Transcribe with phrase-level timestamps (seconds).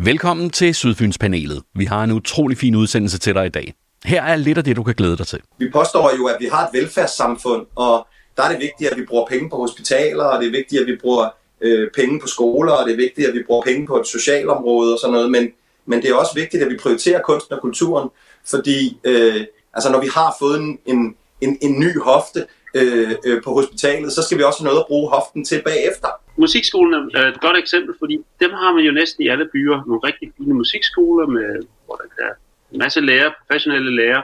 [0.00, 1.62] Velkommen til Sydfynspanelet.
[1.74, 3.74] Vi har en utrolig fin udsendelse til dig i dag.
[4.04, 5.40] Her er lidt af det, du kan glæde dig til.
[5.58, 8.06] Vi påstår jo, at vi har et velfærdssamfund, og
[8.36, 10.86] der er det vigtigt, at vi bruger penge på hospitaler, og det er vigtigt, at
[10.86, 11.28] vi bruger
[11.60, 14.92] øh, penge på skoler, og det er vigtigt, at vi bruger penge på et socialområde
[14.94, 15.48] og sådan noget, men,
[15.86, 18.08] men det er også vigtigt, at vi prioriterer kunsten og kulturen,
[18.46, 19.44] fordi øh,
[19.74, 24.12] altså, når vi har fået en, en, en, en ny hofte øh, øh, på hospitalet,
[24.12, 26.08] så skal vi også have noget at bruge hoften til bagefter.
[26.38, 29.84] Musikskolen er et godt eksempel, fordi dem har man jo næsten i alle byer.
[29.86, 32.32] Nogle rigtig fine musikskoler, med, hvor der er
[32.72, 34.22] en masse lærere, professionelle lærere.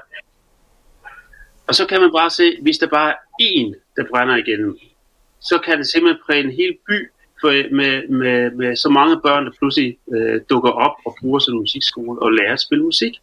[1.66, 4.78] Og så kan man bare se, hvis der bare er én, der brænder igennem,
[5.40, 9.46] så kan det simpelthen præge en hel by for, med, med, med så mange børn,
[9.46, 13.14] der pludselig øh, dukker op og bruger sådan en musikskole og lærer at spille musik.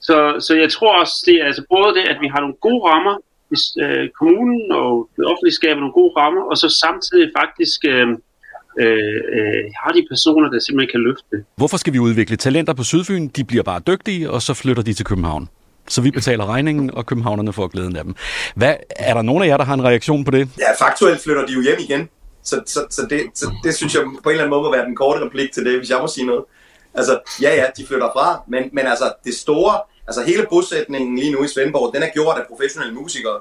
[0.00, 2.82] Så, så jeg tror også, det er altså både det, at vi har nogle gode
[2.88, 7.80] rammer, hvis øh, kommunen og det offentlige skaber nogle gode rammer, og så samtidig faktisk
[7.84, 8.08] øh,
[8.82, 11.40] øh, øh, har de personer, der simpelthen kan løfte det.
[11.56, 13.28] Hvorfor skal vi udvikle talenter på Sydfyn?
[13.28, 15.48] De bliver bare dygtige, og så flytter de til København.
[15.88, 18.14] Så vi betaler regningen, og københavnerne får glæden af dem.
[18.54, 20.48] Hvad, er der nogen af jer, der har en reaktion på det?
[20.58, 22.08] Ja, faktuelt flytter de jo hjem igen.
[22.42, 24.84] Så, så, så, det, så det synes jeg på en eller anden måde må være
[24.84, 26.44] den korte replik til det, hvis jeg må sige noget.
[26.94, 31.32] Altså, ja ja, de flytter fra, men, men altså det store, altså hele bosætningen lige
[31.32, 33.40] nu i Svendborg, den er gjort af professionelle musikere,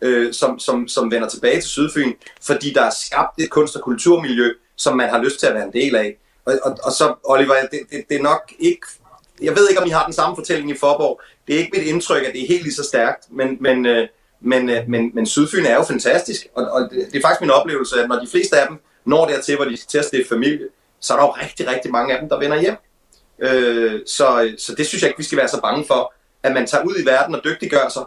[0.00, 2.12] øh, som, som, som vender tilbage til Sydfyn,
[2.42, 5.64] fordi der er skabt et kunst- og kulturmiljø, som man har lyst til at være
[5.64, 6.16] en del af.
[6.44, 8.86] Og, og, og så, Oliver, det, det, det er nok ikke...
[9.42, 11.20] Jeg ved ikke, om I har den samme fortælling i Forborg.
[11.46, 14.08] Det er ikke mit indtryk, at det er helt lige så stærkt, men, men, øh,
[14.40, 16.46] men, øh, men, men Sydfyn er jo fantastisk.
[16.54, 19.26] Og, og det, det er faktisk min oplevelse, at når de fleste af dem når
[19.26, 20.68] dertil, hvor de skal til at stifte familie,
[21.00, 22.76] så er der jo rigtig, rigtig mange af dem, der vender hjem.
[23.42, 26.66] Øh, så, så det synes jeg ikke, vi skal være så bange for, at man
[26.66, 28.02] tager ud i verden og dygtiggør sig,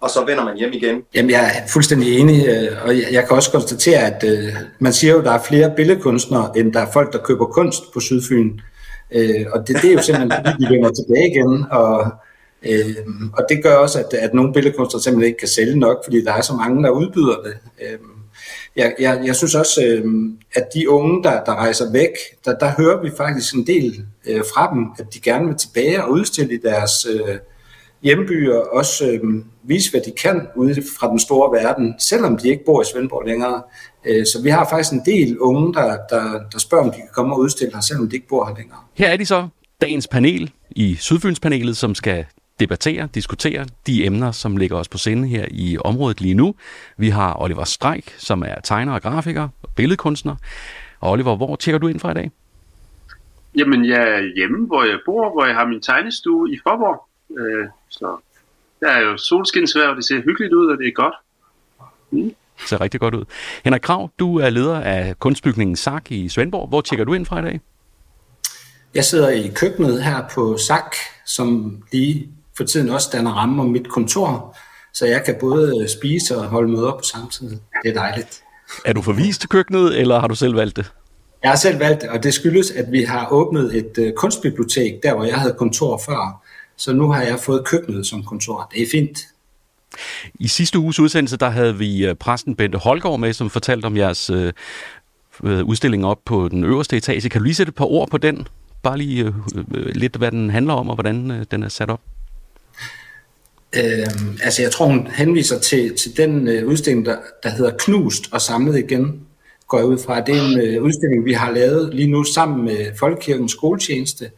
[0.00, 1.02] og så vender man hjem igen.
[1.14, 5.12] Jamen, jeg er fuldstændig enig, øh, og jeg kan også konstatere, at øh, man siger
[5.12, 8.58] jo, at der er flere billedkunstnere, end der er folk, der køber kunst på Sydfyn.
[9.10, 12.12] Øh, og det, det er jo simpelthen, fordi de vender tilbage igen, og,
[12.62, 12.96] øh,
[13.32, 16.32] og det gør også, at, at nogle billedkunstnere simpelthen ikke kan sælge nok, fordi der
[16.32, 17.56] er så mange, der udbyder det.
[17.82, 17.98] Øh,
[18.78, 20.04] jeg, jeg, jeg synes også, øh,
[20.54, 22.12] at de unge, der, der rejser væk,
[22.44, 26.04] der, der hører vi faktisk en del øh, fra dem, at de gerne vil tilbage
[26.04, 27.06] og udstille i deres...
[27.10, 27.38] øh,
[28.02, 29.20] hjembyer også øh,
[29.62, 33.26] vise, hvad de kan ude fra den store verden, selvom de ikke bor i Svendborg
[33.26, 33.62] længere.
[34.06, 37.08] Øh, så vi har faktisk en del unge, der, der, der spørger, om de kan
[37.14, 38.78] komme og udstille her, selvom de ikke bor her længere.
[38.94, 39.48] Her er de så,
[39.80, 42.24] dagens panel i Sydfynspanelet, som skal
[42.60, 46.54] debattere, diskutere de emner, som ligger os på sinde her i området lige nu.
[46.96, 50.36] Vi har Oliver Streik, som er tegner og grafiker og billedkunstner.
[51.00, 52.30] Og Oliver, hvor tjekker du ind fra i dag?
[53.58, 57.08] Jamen, jeg er hjemme, hvor jeg bor, hvor jeg har min tegnestue i Forborg.
[57.38, 58.16] Øh, så
[58.80, 61.14] der er jo solskinsvær, og det ser hyggeligt ud, og det er godt.
[62.10, 62.34] Mm.
[62.60, 63.24] Det ser rigtig godt ud.
[63.64, 66.68] Henrik Krav, du er leder af kunstbygningen SAK i Svendborg.
[66.68, 67.60] Hvor tjekker du ind fra i dag?
[68.94, 70.94] Jeg sidder i køkkenet her på SAK,
[71.26, 74.56] som lige for tiden også danner ramme om mit kontor,
[74.94, 77.50] så jeg kan både spise og holde møder på samme tid.
[77.84, 78.42] Det er dejligt.
[78.84, 80.92] Er du forvist til køkkenet, eller har du selv valgt det?
[81.42, 85.02] Jeg har selv valgt det, og det skyldes, at vi har åbnet et uh, kunstbibliotek,
[85.02, 86.42] der hvor jeg havde kontor før.
[86.76, 88.70] Så nu har jeg fået køkkenet som kontor.
[88.74, 89.18] Det er fint.
[90.34, 93.96] I sidste uges udsendelse, der havde vi øh, præsten Bente Holgaard med, som fortalte om
[93.96, 94.52] jeres øh,
[95.44, 97.28] øh, udstilling op på den øverste etage.
[97.28, 98.48] Kan du lige sætte et par ord på den?
[98.82, 99.34] Bare lige øh,
[99.74, 102.00] øh, lidt, hvad den handler om, og hvordan øh, den er sat op.
[103.76, 104.06] Øh,
[104.42, 108.40] altså, jeg tror, hun henviser til, til den øh, udstilling, der, der hedder Knust og
[108.40, 109.20] samlet igen,
[109.68, 110.20] går jeg ud fra.
[110.20, 114.30] Det er en øh, udstilling, vi har lavet lige nu sammen med Folkekirkens skoletjeneste,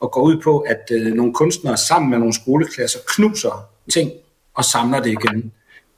[0.00, 4.10] og går ud på, at øh, nogle kunstnere sammen med nogle skoleklasser knuser ting
[4.54, 5.52] og samler det igen.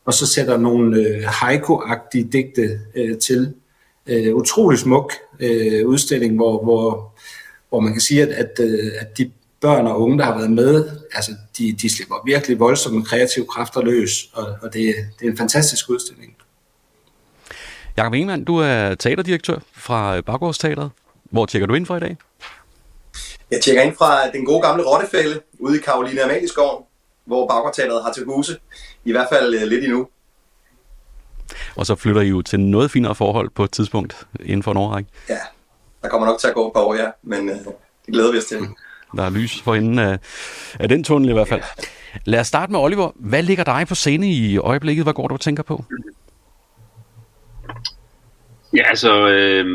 [0.05, 3.55] Og så sætter nogle øh, haiku-agtige digte øh, til.
[4.07, 7.15] Øh, utrolig smuk øh, udstilling, hvor, hvor,
[7.69, 9.31] hvor man kan sige, at, at, øh, at de
[9.61, 13.83] børn og unge, der har været med, altså de, de slipper virkelig voldsomme kreative kræfter
[13.83, 16.37] løs, og, og det, det er en fantastisk udstilling.
[17.97, 20.91] Jakob Ingemann, du er teaterdirektør fra Baggårdsteateret.
[21.25, 22.17] Hvor tjekker du ind for i dag?
[23.51, 26.85] Jeg tjekker ind fra den gode gamle Rottefælde ude i Karoline Amalieskoven,
[27.25, 28.59] hvor Baggårdteateret har til huse.
[29.05, 30.09] I hvert fald uh, lidt endnu.
[31.77, 34.77] Og så flytter I jo til noget finere forhold på et tidspunkt inden for en
[34.77, 35.11] årrække.
[35.29, 35.39] Ja,
[36.03, 37.11] der kommer nok til at gå et par år, ja.
[37.23, 37.57] Men uh,
[38.07, 38.59] det glæder vi os til.
[39.17, 40.19] Der er lys for enden af,
[40.81, 41.61] af den tunnel i hvert fald.
[41.61, 41.83] Ja.
[42.25, 43.11] Lad os starte med Oliver.
[43.15, 45.05] Hvad ligger dig på scene i øjeblikket?
[45.05, 45.85] Hvad går du og tænker på?
[48.77, 49.29] Ja, altså...
[49.29, 49.67] Øh,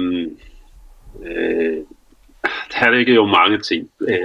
[1.26, 1.78] øh,
[2.74, 4.18] der ligger jo mange ting, øh,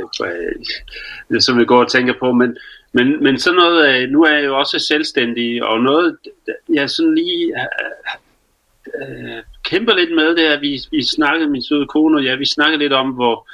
[1.30, 2.56] øh, som vi går og tænker på, men,
[2.92, 6.16] men, men sådan noget, øh, nu er jeg jo også selvstændig, og noget,
[6.74, 7.54] jeg sådan lige
[9.00, 12.36] øh, kæmper lidt med, det er, at vi, vi snakkede, min søde kone og ja,
[12.36, 13.48] vi snakkede lidt om, hvor,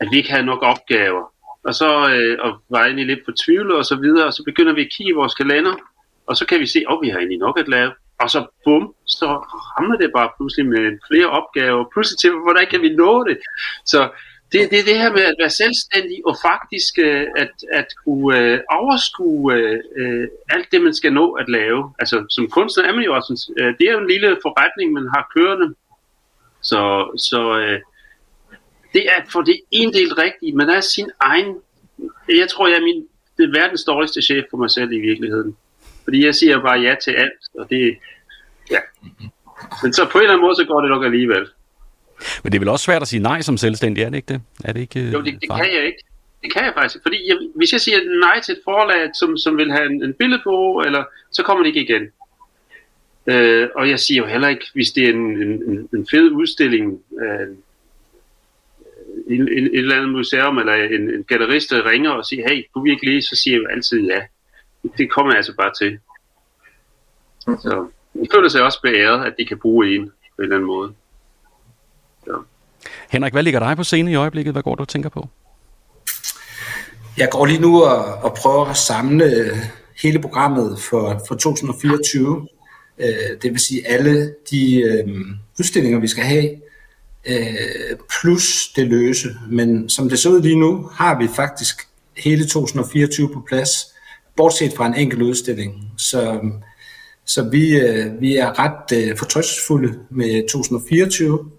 [0.00, 1.32] at vi ikke havde nok opgaver.
[1.64, 4.80] Og så øh, og var egentlig lidt fortvivlet og så videre, og så begynder vi
[4.80, 5.74] at kigge i vores kalender,
[6.26, 7.92] og så kan vi se, at oh, vi har egentlig nok at lave.
[8.18, 11.84] Og så bum, så rammer det bare pludselig med flere opgaver.
[11.92, 13.38] Pludselig til, hvordan kan vi nå det?
[13.84, 14.10] Så
[14.52, 18.38] det, det er det her med at være selvstændig og faktisk øh, at, at kunne
[18.38, 21.94] øh, overskue øh, øh alt det, man skal nå at lave.
[21.98, 25.06] Altså som kunstner er man jo også, øh, det er jo en lille forretning, man
[25.14, 25.74] har kørende.
[26.62, 26.80] Så,
[27.28, 27.80] så øh,
[28.94, 30.56] det er for det en del rigtigt.
[30.56, 31.56] Man er sin egen,
[32.28, 33.06] jeg tror jeg er min,
[33.36, 35.56] det er verdens dårligste chef for mig selv i virkeligheden.
[36.04, 37.96] Fordi jeg siger bare ja til alt, og det,
[38.70, 38.78] ja.
[39.82, 41.46] Men så på en eller anden måde, så går det nok alligevel.
[42.42, 44.40] Men det er vel også svært at sige nej som selvstændig, er det ikke det?
[44.64, 46.04] Er det ikke jo, det, det kan jeg ikke.
[46.42, 49.56] Det kan jeg faktisk Fordi jeg, hvis jeg siger nej til et forlag, som, som
[49.56, 52.02] vil have en, en billedbog, eller, så kommer det ikke igen.
[53.26, 57.02] Øh, og jeg siger jo heller ikke, hvis det er en, en, en fed udstilling,
[57.22, 57.56] øh,
[59.30, 62.62] et, et, et eller andet museum, eller en, en gallerist, der ringer og siger, hey,
[62.74, 64.20] du vil ikke lige, så siger jeg altid ja.
[64.98, 65.98] Det kommer jeg altså bare til.
[67.40, 70.66] Så jeg føler sig også beæret, at de kan bruge en på en eller anden
[70.66, 70.92] måde.
[72.26, 72.32] Ja.
[73.10, 74.54] Henrik, hvad ligger dig på scenen i øjeblikket?
[74.54, 75.28] Hvad går du og tænker på?
[77.18, 79.50] Jeg går lige nu og, og prøver at samle
[80.02, 82.48] hele programmet for, for 2024.
[82.98, 83.06] Øh,
[83.42, 85.08] det vil sige alle de øh,
[85.58, 86.50] udstillinger, vi skal have,
[87.26, 89.28] øh, plus det løse.
[89.50, 93.70] Men som det ser ud lige nu, har vi faktisk hele 2024 på plads,
[94.36, 95.92] bortset fra en enkelt udstilling.
[95.96, 96.40] Så,
[97.24, 101.50] så vi, øh, vi er ret øh, fortrøstfulde med 2024,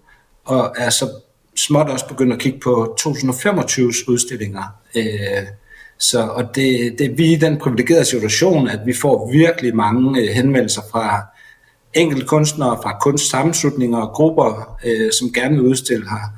[0.44, 1.10] og er så
[1.56, 4.62] småt også begyndt at kigge på 2025's udstillinger.
[4.96, 5.46] Øh,
[5.98, 10.20] så, og det, det, vi er i den privilegerede situation, at vi får virkelig mange
[10.20, 11.26] øh, henvendelser fra
[11.94, 16.32] enkelte kunstnere, fra kunstsammenslutninger og grupper, øh, som gerne vil udstille her.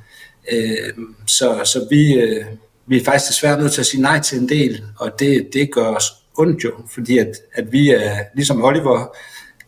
[0.53, 2.45] Øh, så så vi, øh,
[2.87, 5.73] vi er faktisk desværre nødt til at sige nej til en del, og det, det
[5.73, 6.05] gør os
[6.39, 9.17] ondt jo, fordi at, at vi er, ligesom Oliver,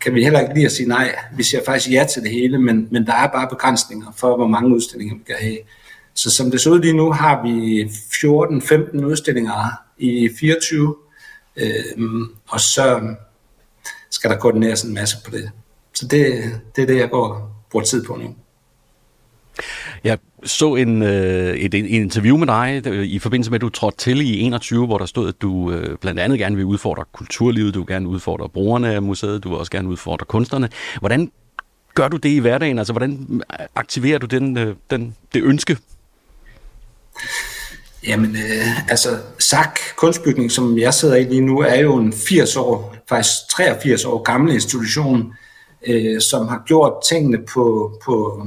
[0.00, 1.14] kan vi heller ikke lide at sige nej.
[1.36, 4.46] Vi siger faktisk ja til det hele, men, men der er bare begrænsninger for, hvor
[4.46, 5.58] mange udstillinger vi kan have.
[6.14, 10.96] Så som det ser ud lige nu, har vi 14-15 udstillinger i 24,
[11.56, 11.70] øh,
[12.48, 13.14] og så
[14.10, 15.50] skal der koordineres en masse på det.
[15.94, 16.42] Så det,
[16.76, 18.34] det er det, jeg går bruger tid på nu.
[20.04, 23.98] Jeg så en, øh, et, et interview med dig i forbindelse med, at du trådte
[23.98, 27.74] til i 21, hvor der stod, at du øh, blandt andet gerne vil udfordre kulturlivet,
[27.74, 30.68] du vil gerne udfordre brugerne af museet, du vil også gerne udfordre kunstnerne.
[30.98, 31.32] Hvordan
[31.94, 32.78] gør du det i hverdagen?
[32.78, 33.42] Altså, hvordan
[33.74, 35.76] aktiverer du den, øh, den, det ønske?
[38.06, 42.56] Jamen, øh, altså, SAK Kunstbygning, som jeg sidder i lige nu, er jo en 80
[42.56, 45.32] år, faktisk 83 år gammel institution,
[45.86, 48.46] øh, som har gjort tingene på, på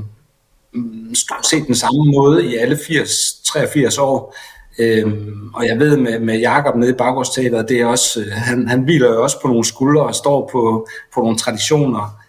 [0.73, 3.09] mm, stort set den samme måde i alle 80,
[3.45, 4.35] 83 år.
[4.79, 8.67] Øhm, og jeg ved med, med Jakob nede i Baggårdsteateret, det er også, øh, han,
[8.67, 12.19] han hviler jo også på nogle skuldre og står på, på nogle traditioner.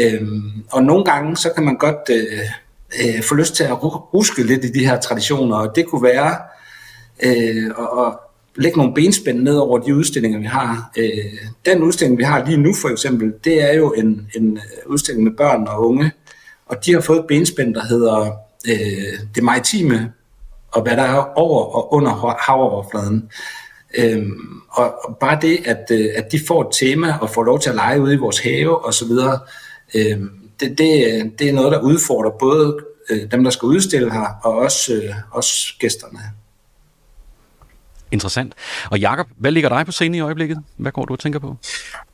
[0.00, 2.40] Øhm, og nogle gange, så kan man godt øh,
[3.02, 6.36] øh, få lyst til at ruske lidt i de her traditioner, og det kunne være
[7.22, 8.20] øh, og, og
[8.56, 10.92] lægge nogle benspænd ned over de udstillinger, vi har.
[10.96, 11.08] Øh,
[11.66, 15.24] den udstilling, vi har lige nu for eksempel, det er jo en, en øh, udstilling
[15.24, 16.12] med børn og unge,
[16.66, 18.32] og de har fået et benspænd, der hedder
[18.68, 20.12] øh, det maritime,
[20.72, 23.30] og hvad der er over og under havoverfladen.
[23.98, 27.60] Øhm, og, og bare det, at, øh, at de får et tema og får lov
[27.60, 29.38] til at lege ude i vores have og så videre,
[29.94, 32.76] øhm, det, det, øh, det er noget, der udfordrer både
[33.10, 36.18] øh, dem, der skal udstille her, og også, øh, også gæsterne.
[38.12, 38.54] Interessant.
[38.90, 40.58] Og Jakob, hvad ligger dig på scenen i øjeblikket?
[40.76, 41.56] Hvad går du og tænker på?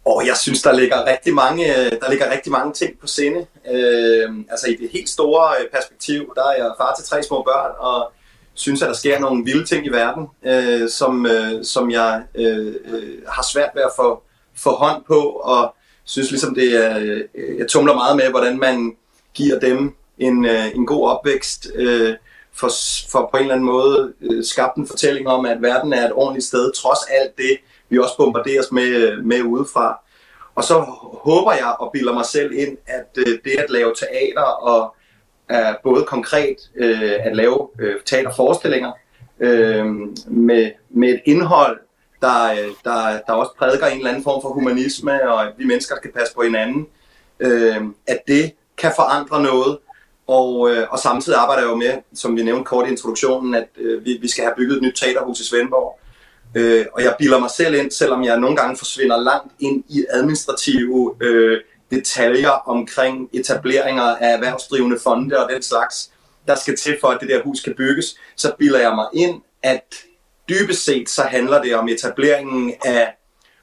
[0.04, 3.46] Og jeg synes, der ligger rigtig mange, øh, der ligger rigtig mange ting på scene.
[3.70, 7.42] Øh, altså i det helt store øh, perspektiv, der er jeg far til tre små
[7.42, 8.12] børn, og
[8.54, 12.74] synes, at der sker nogle vilde ting i verden, øh, som, øh, som jeg øh,
[12.84, 14.22] øh, har svært ved at få,
[14.56, 15.74] få hånd på, og
[16.04, 18.96] synes ligesom, det er, øh, jeg tumler meget med, hvordan man
[19.34, 22.14] giver dem en, øh, en god opvækst, øh,
[22.56, 22.70] for,
[23.10, 26.12] for på en eller anden måde øh, skabt en fortælling om, at verden er et
[26.12, 27.58] ordentligt sted, trods alt det,
[27.88, 30.00] vi også bombarderes med, med udefra.
[30.54, 30.74] Og så
[31.24, 34.94] håber jeg og bilder mig selv ind, at øh, det at lave teater og
[35.48, 38.92] er både konkret øh, at lave øh, teaterforestillinger
[39.40, 39.86] øh,
[40.26, 41.80] med, med et indhold,
[42.22, 45.64] der, øh, der, der også prædiker en eller anden form for humanisme, og at vi
[45.64, 46.86] mennesker skal passe på hinanden,
[47.40, 49.78] øh, at det kan forandre noget,
[50.26, 53.68] og, øh, og samtidig arbejder jeg jo med, som vi nævnte kort i introduktionen, at
[53.76, 55.98] øh, vi, vi skal have bygget et nyt teaterhus i Svendborg.
[56.54, 60.04] Øh, og jeg bilder mig selv ind, selvom jeg nogle gange forsvinder langt ind i
[60.10, 66.10] administrative øh, detaljer omkring etableringer af erhvervsdrivende fonde og den slags,
[66.46, 69.42] der skal til for, at det der hus kan bygges, så bilder jeg mig ind,
[69.62, 69.94] at
[70.48, 73.14] dybest set så handler det om etableringen af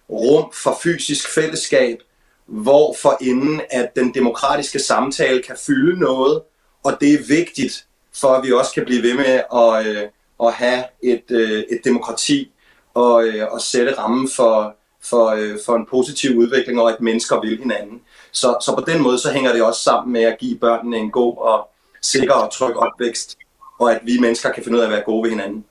[0.10, 1.98] rum for fysisk fællesskab,
[2.46, 6.42] hvor for inden at den demokratiske samtale kan fylde noget,
[6.84, 10.08] og det er vigtigt for, at vi også kan blive ved med at, øh,
[10.48, 12.52] at have et, øh, et demokrati
[12.94, 17.42] og, øh, og sætte rammen for, for, øh, for en positiv udvikling, og at mennesker
[17.42, 18.02] vil hinanden.
[18.32, 21.12] Så, så på den måde så hænger det også sammen med at give børnene en
[21.12, 21.70] god og
[22.02, 23.38] sikker og tryg opvækst,
[23.80, 25.66] og at vi mennesker kan finde ud af at være gode ved hinanden.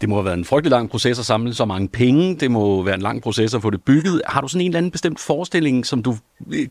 [0.00, 2.36] Det må have været en frygtelig lang proces at samle så mange penge.
[2.36, 4.22] Det må være en lang proces at få det bygget.
[4.26, 6.16] Har du sådan en eller anden bestemt forestilling, som du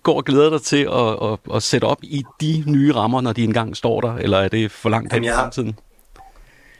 [0.03, 3.33] går og glæder dig til at, at, at sætte op i de nye rammer, når
[3.33, 4.15] de engang står der?
[4.15, 5.79] Eller er det for langt hen i fremtiden?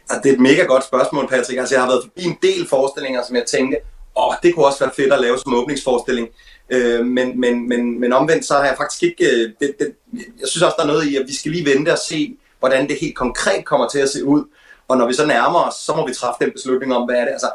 [0.10, 1.60] Altså, det er et mega godt spørgsmål, Patrick.
[1.60, 3.78] Altså, jeg har været forbi en del forestillinger, som jeg tænkte,
[4.18, 6.28] åh, det kunne også være fedt at lave som åbningsforestilling.
[6.70, 9.26] Øh, men, men, men, men omvendt så har jeg faktisk ikke...
[9.26, 11.92] Øh, det, det, jeg synes også, der er noget i, at vi skal lige vente
[11.92, 14.44] og se, hvordan det helt konkret kommer til at se ud.
[14.88, 17.26] Og når vi så nærmer os, så må vi træffe den beslutning om, hvad er
[17.26, 17.32] det.
[17.32, 17.52] Altså,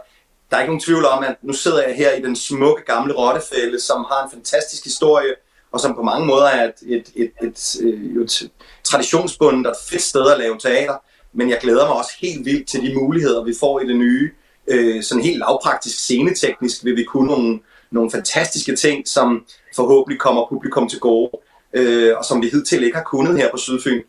[0.51, 3.15] der er ikke nogen tvivl om, at nu sidder jeg her i den smukke gamle
[3.15, 5.35] rottefælde, som har en fantastisk historie,
[5.73, 8.51] og som på mange måder er et, et, et, et, øh, et, et
[8.85, 10.97] traditionsbundet og et fedt sted at lave teater.
[11.33, 14.31] Men jeg glæder mig også helt vildt til de muligheder, vi får i det nye.
[14.67, 17.61] Øh, sådan helt lavpraktisk sceneteknisk vil vi kunne nogle,
[17.91, 19.45] nogle fantastiske ting, som
[19.77, 21.31] forhåbentlig kommer publikum til gode,
[21.73, 24.03] øh, og som vi hidtil ikke har kunnet her på Sydfyn.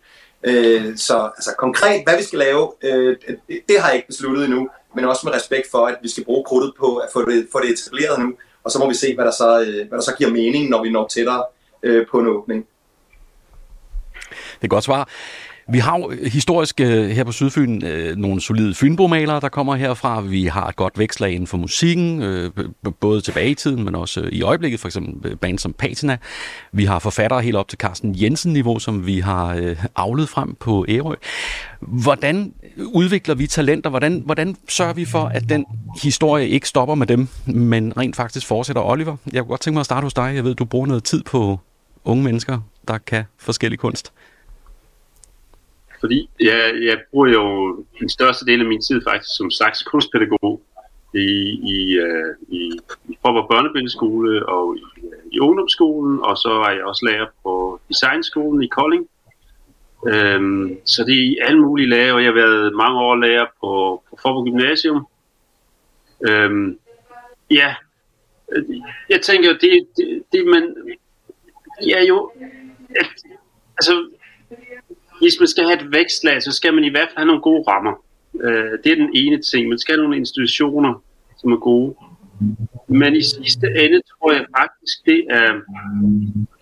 [0.44, 4.46] Øh, så altså, konkret, hvad vi skal lave, øh, det, det har jeg ikke besluttet
[4.46, 7.48] endnu, men også med respekt for, at vi skal bruge krudtet på at få det,
[7.52, 8.34] få det etableret nu,
[8.64, 10.84] og så må vi se, hvad der så, øh, hvad der så giver mening, når
[10.84, 11.44] vi når tættere
[11.84, 12.68] øh, på en åbning.
[14.30, 15.10] Det er godt svar.
[15.70, 19.75] Vi har jo øh, historisk øh, her på Sydfyn øh, nogle solide fynbomalere, der kommer
[19.75, 20.22] herfra.
[20.22, 22.24] Vi har et godt vækslag inden for musikken,
[23.00, 26.17] både tilbage i tiden, men også i øjeblikket, for eksempel band som Patina.
[26.72, 31.15] Vi har forfattere helt op til Carsten Jensen-niveau, som vi har avlet frem på Ærø.
[31.79, 33.89] Hvordan udvikler vi talenter?
[33.89, 35.65] Hvordan, hvordan sørger vi for, at den
[36.03, 38.82] historie ikke stopper med dem, men rent faktisk fortsætter?
[38.82, 40.32] Oliver, jeg kunne godt tænke mig at starte hos dig.
[40.36, 41.60] Jeg ved, du bruger noget tid på
[42.05, 44.12] unge mennesker, der kan forskellig kunst.
[46.03, 50.62] Fordi jeg, jeg bruger jo den største del af min tid faktisk som slags kunstpædagog
[51.13, 51.27] i,
[51.75, 52.79] i, uh, i,
[53.10, 57.79] i Pop- Børnebindeskole og i, uh, i ungdomsskolen, og så er jeg også lærer på
[57.89, 59.07] designskolen i Kolding.
[60.01, 63.45] Um, så det er i alle mulige lærer, og jeg har været mange år lærer
[63.62, 65.07] på, på Forborg Gymnasium.
[66.29, 66.79] Um,
[67.51, 67.75] ja,
[69.10, 70.75] jeg tænker, det, det, det man,
[71.79, 72.31] det er jo,
[72.89, 73.10] at,
[73.77, 74.10] altså,
[75.24, 77.63] hvis man skal have et vækstlag, så skal man i hvert fald have nogle gode
[77.68, 77.94] rammer.
[78.46, 79.70] Øh, det er den ene ting.
[79.70, 80.94] Man skal have nogle institutioner,
[81.38, 81.96] som er gode.
[82.88, 85.51] Men i sidste ende tror jeg faktisk, det er,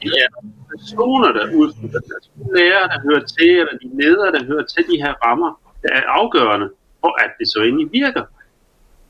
[0.02, 0.28] det er
[0.74, 2.20] personer, der udfylder det.
[2.56, 5.52] Lærere, der hører til, eller de ledere, der hører til de her rammer,
[5.84, 6.70] der er afgørende
[7.02, 8.24] for, at det så egentlig virker.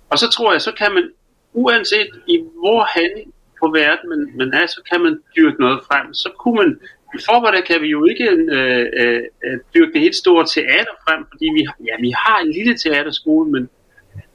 [0.10, 1.10] Og så tror jeg, så kan man,
[1.54, 6.14] uanset i hvor hen på verden man, man er, så kan man dyrke noget frem.
[6.14, 6.80] Så kunne man
[7.16, 11.26] i forvejen kan vi jo ikke øh, øh, øh, dyrke det helt store teater frem,
[11.32, 13.70] fordi vi, ja, vi har en lille teaterskole, men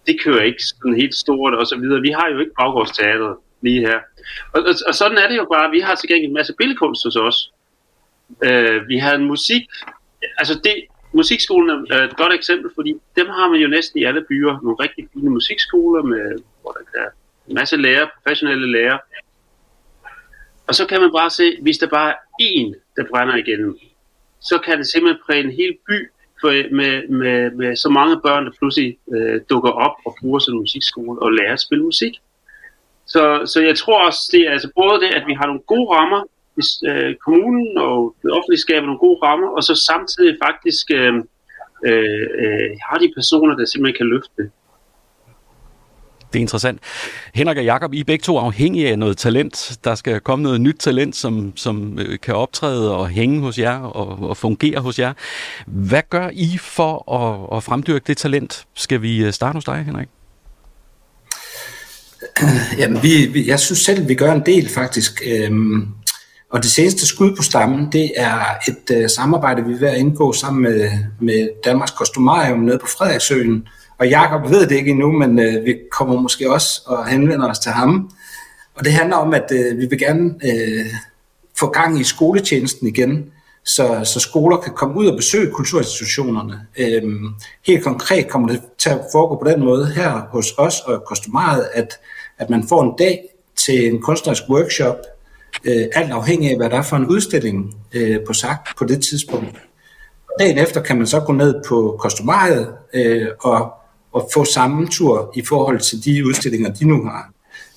[0.07, 2.01] det kører ikke sådan helt stort og så videre.
[2.01, 3.99] Vi har jo ikke baggårdsteateret lige her.
[4.55, 5.71] Og, og, og sådan er det jo bare.
[5.71, 7.53] Vi har til gengæld en masse billedkunst hos os.
[8.45, 9.63] Øh, vi har en musik.
[10.39, 10.75] Altså det,
[11.13, 14.61] musikskolen er et godt eksempel, fordi dem har man jo næsten i alle byer.
[14.63, 17.09] Nogle rigtig fine musikskoler, med, hvor der er
[17.49, 18.99] en masse lærere, professionelle lærere.
[20.69, 23.79] Og så kan man bare se, hvis der bare er én, der brænder igennem,
[24.41, 25.99] så kan det simpelthen præge en hel by
[26.41, 30.55] for, med, med, med så mange børn, der pludselig øh, dukker op og bruger sådan
[30.55, 32.15] en musikskole og lærer at spille musik.
[33.07, 35.89] Så, så jeg tror også, det er altså både det, at vi har nogle gode
[35.97, 36.23] rammer,
[36.55, 41.15] hvis øh, kommunen og det offentlige skaber nogle gode rammer, og så samtidig faktisk øh,
[41.89, 44.51] øh, øh har de personer, der simpelthen kan løfte det.
[46.33, 46.81] Det er interessant.
[47.35, 49.79] Henrik og Jakob, I er begge to afhængige af noget talent.
[49.85, 53.79] Der skal komme noget nyt talent, som, som øh, kan optræde og hænge hos jer
[53.79, 55.13] og, og fungere hos jer.
[55.67, 58.65] Hvad gør I for at, at fremdyrke det talent?
[58.75, 60.09] Skal vi øh, starte hos dig, Henrik?
[62.79, 65.23] Jamen, vi, vi, jeg synes selv, vi gør en del faktisk.
[65.27, 65.89] Øhm,
[66.51, 69.97] og det seneste skud på stammen, det er et øh, samarbejde, vi er ved at
[69.97, 70.91] indgå sammen med,
[71.21, 75.77] med Danmarks Kostumarium nede på Frederiksøen, og Jakob ved det ikke endnu, men øh, vi
[75.91, 78.11] kommer måske også og henvender os til ham.
[78.75, 80.87] Og det handler om, at øh, vi vil gerne øh,
[81.59, 83.31] få gang i skoletjenesten igen,
[83.65, 86.67] så, så skoler kan komme ud og besøge kulturinstitutionerne.
[86.79, 87.29] Øhm,
[87.67, 91.69] helt konkret kommer det til at foregå på den måde her hos os og kostumaret,
[91.73, 91.99] at,
[92.39, 93.25] at man får en dag
[93.57, 94.97] til en kunstnerisk workshop,
[95.65, 99.03] øh, alt afhængig af, hvad der er for en udstilling øh, på sagt på det
[99.03, 99.59] tidspunkt.
[100.39, 103.73] dagen efter kan man så gå ned på kostumariet øh, og,
[104.17, 107.33] at få samme tur i forhold til de udstillinger, de nu har.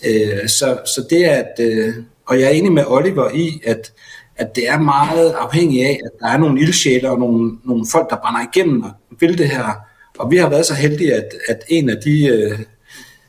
[0.08, 1.93] Øh, så, så det er, at, øh,
[2.25, 3.93] og jeg er enig med Oliver i, at,
[4.36, 8.10] at det er meget afhængigt af, at der er nogle ildsjæle og nogle, nogle folk,
[8.10, 9.74] der brænder igennem og vil det her.
[10.19, 12.60] Og vi har været så heldige, at, at en af de øh,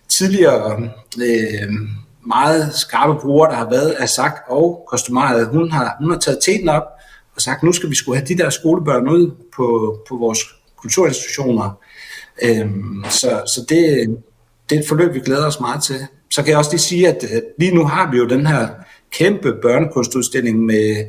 [0.09, 0.91] tidligere
[1.23, 1.73] øh,
[2.27, 6.39] meget skarpe brugere, der har været, af SAC og kostumaret, hun har, hun har taget
[6.43, 6.85] teten op
[7.35, 10.39] og sagt, nu skal vi skulle have de der skolebørn ud på, på vores
[10.77, 11.79] kulturinstitutioner.
[12.43, 14.09] Øhm, så så det,
[14.71, 16.07] det er et forløb, vi glæder os meget til.
[16.31, 18.69] Så kan jeg også lige sige, at, at lige nu har vi jo den her
[19.13, 21.05] kæmpe børnekunstudstilling med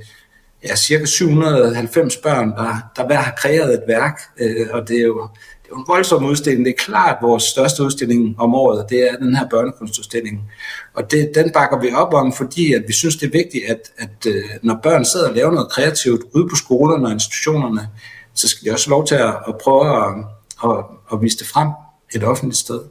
[0.64, 5.04] ja, cirka 790 børn, der, der hver har kreeret et værk, øh, og det er
[5.04, 5.28] jo
[5.64, 6.66] det er en voldsom udstilling.
[6.66, 10.52] Det er klart vores største udstilling om året, det er den her børnekunstudstilling.
[10.94, 13.92] Og det, den bakker vi op om, fordi at vi synes, det er vigtigt, at,
[13.98, 17.88] at øh, når børn sidder og laver noget kreativt ude på skolerne og institutionerne,
[18.34, 20.26] så skal de også have lov til at, at prøve at,
[20.64, 21.70] at, at vise det frem
[22.16, 22.82] et offentligt sted.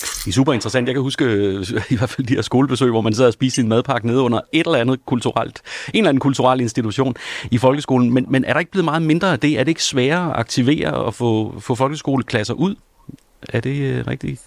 [0.00, 0.88] Det er super interessant.
[0.88, 3.54] Jeg kan huske øh, i hvert fald de her skolebesøg, hvor man sidder og spiser
[3.54, 5.62] sin madpakke nede under et eller andet kulturelt,
[5.94, 7.14] en eller anden kulturel institution
[7.50, 8.12] i folkeskolen.
[8.12, 9.58] Men, men er der ikke blevet meget mindre af det?
[9.58, 12.74] Er det ikke sværere at aktivere og få, få folkeskoleklasser ud?
[13.48, 14.40] Er det øh, rigtigt?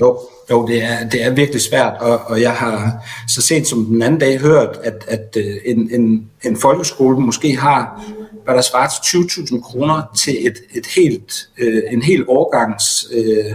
[0.00, 0.18] Jo,
[0.50, 4.02] jo det, er, det er virkelig svært, og, og jeg har så sent som den
[4.02, 8.04] anden dag hørt, at, at øh, en, en, en folkeskole måske har,
[8.46, 13.52] hvad der svarer til 20.000 kroner til et, et helt, øh, en hel årgangs øh,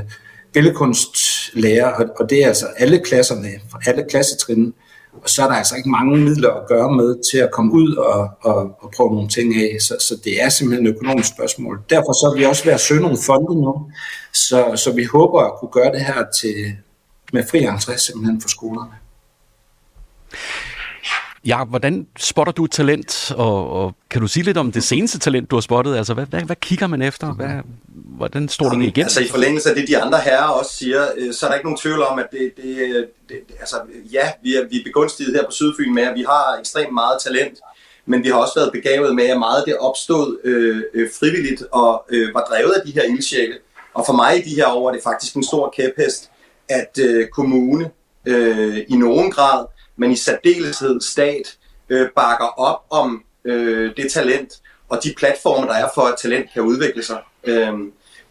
[0.54, 3.50] billedkunstlærer, og, og det er altså alle klasserne,
[3.86, 4.74] alle klassetrin.
[5.24, 7.96] Og så er der altså ikke mange midler at gøre med til at komme ud
[7.96, 9.78] og, og, og prøve nogle ting af.
[9.80, 11.82] Så, så det er simpelthen et økonomisk spørgsmål.
[11.90, 13.92] Derfor så er vi også ved at søge nogle fonde nu,
[14.34, 16.56] så, så vi håber at kunne gøre det her til,
[17.34, 18.92] med fri entré simpelthen for skolerne.
[21.46, 25.52] Ja, hvordan spotter du talent, og, og kan du sige lidt om det seneste talent,
[25.52, 25.98] du har spottet?
[25.98, 27.34] Altså, hvad, hvad, hvad kigger man efter?
[27.34, 27.50] Hvad,
[27.88, 29.04] hvordan står det igen?
[29.04, 31.66] Altså, i forlængelse af det, de andre herrer også siger, øh, så er der ikke
[31.66, 33.76] nogen tvivl om, at det, det, det altså,
[34.12, 37.18] ja, vi er, vi er begunstiget her på Sydfyn med, at vi har ekstremt meget
[37.24, 37.60] talent,
[38.06, 42.06] men vi har også været begavet med, at meget det opstod øh, øh, frivilligt og
[42.10, 43.54] øh, var drevet af de her ildsjæle.
[43.94, 46.30] Og for mig i de her år er det faktisk en stor kæphest,
[46.70, 47.90] at øh, kommune
[48.26, 49.66] øh, i nogen grad
[50.02, 51.58] men i særdeleshed stat
[51.90, 54.54] øh, bakker op om øh, det talent
[54.90, 57.20] og de platforme, der er for, at talent kan udvikle sig.
[57.44, 57.74] Øh,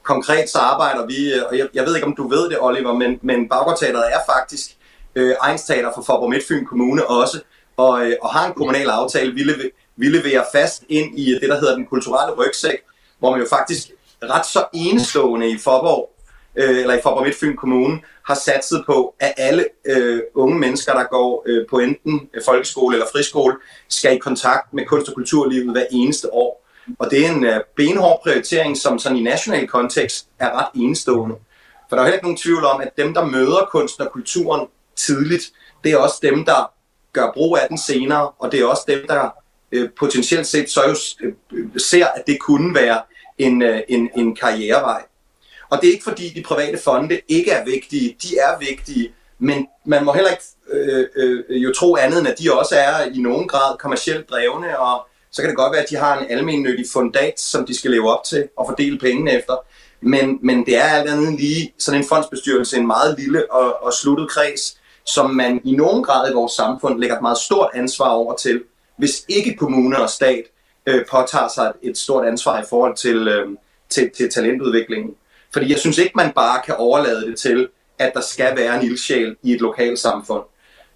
[0.03, 2.93] konkret så arbejder vi, øh, og jeg, jeg ved ikke, om du ved det, Oliver,
[2.93, 4.77] men, men Baggårdteateret er faktisk
[5.15, 7.41] øh, egensteater for Forborg Midtfyn Kommune også,
[7.77, 9.33] og, øh, og har en kommunal aftale.
[9.33, 12.79] Vi, leve, vi leverer fast ind i det, der hedder den kulturelle rygsæk,
[13.19, 13.91] hvor man jo faktisk
[14.23, 16.11] ret så enestående i Forborg
[16.57, 21.05] øh, eller i Forborg Midtfyn Kommune, har satset på, at alle øh, unge mennesker, der
[21.05, 23.57] går øh, på enten øh, folkeskole eller friskole,
[23.89, 26.67] skal i kontakt med kunst- og kulturlivet hver eneste år.
[26.99, 31.37] Og det er en øh, benhård prioritering, som sådan i national kontekst er ret enestående.
[31.89, 34.69] For der er heller ikke nogen tvivl om, at dem, der møder kunsten og kulturen
[34.97, 35.45] tidligt,
[35.85, 36.73] det er også dem, der
[37.13, 39.31] gør brug af den senere, og det er også dem, der
[39.73, 43.03] øh, potentielt set så jo øh, øh ser, at det kunne være
[43.39, 45.03] en, øh, en, en karrierevej.
[45.71, 49.67] Og det er ikke fordi de private fonde ikke er vigtige, de er vigtige, men
[49.85, 53.19] man må heller ikke øh, øh, jo tro andet end, at de også er i
[53.19, 56.87] nogen grad kommercielt drevne, og så kan det godt være, at de har en almennyttig
[56.93, 59.57] fundat, som de skal leve op til og fordele pengene efter.
[60.01, 63.93] Men, men det er alt andet lige sådan en fondsbestyrelse, en meget lille og, og
[63.93, 68.09] sluttet kreds, som man i nogen grad i vores samfund lægger et meget stort ansvar
[68.09, 68.63] over til,
[68.97, 70.45] hvis ikke kommune og stat
[70.87, 73.49] øh, påtager sig et, et stort ansvar i forhold til, øh,
[73.89, 75.15] til, til talentudviklingen.
[75.53, 78.87] Fordi jeg synes ikke, man bare kan overlade det til, at der skal være en
[78.87, 80.43] ildsjæl i et lokalt samfund.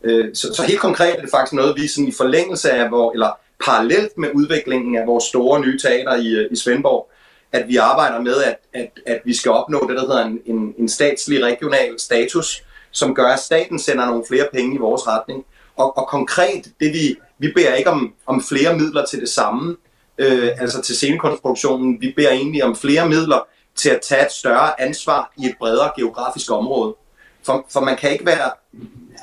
[0.04, 3.12] Øh, så, så helt konkret er det faktisk noget, vi sådan i forlængelse af, hvor,
[3.12, 3.30] eller
[3.64, 7.10] parallelt med udviklingen af vores store nye teater i, øh, i Svendborg,
[7.52, 10.74] at vi arbejder med, at, at, at vi skal opnå det, der hedder en, en,
[10.78, 15.44] en statslig regional status, som gør, at staten sender nogle flere penge i vores retning.
[15.76, 19.76] Og, og konkret, det vi, vi beder ikke om, om flere midler til det samme,
[20.18, 24.80] øh, altså til scenekunstproduktionen, vi beder egentlig om flere midler til at tage et større
[24.80, 26.94] ansvar i et bredere geografisk område.
[27.42, 28.50] For, for man kan ikke være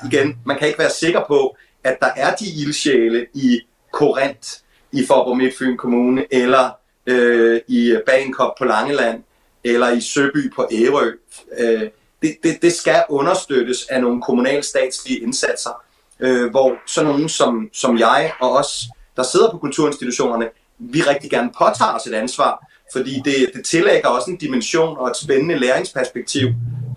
[0.06, 3.60] igen, man kan ikke være sikker på, at der er de ildsjæle i
[3.92, 4.48] Korinth
[4.92, 6.70] i Forborg Midtfyn Kommune, eller
[7.06, 9.22] øh, i Bagenkop på Langeland,
[9.64, 11.12] eller i Søby på Ærø.
[11.58, 11.90] Øh,
[12.22, 15.82] det, det, det skal understøttes af nogle kommunalstatslige indsatser,
[16.20, 18.84] øh, hvor sådan nogen som, som jeg og os,
[19.16, 24.08] der sidder på kulturinstitutionerne, vi rigtig gerne påtager os et ansvar fordi det, det tillægger
[24.08, 26.48] også en dimension og et spændende læringsperspektiv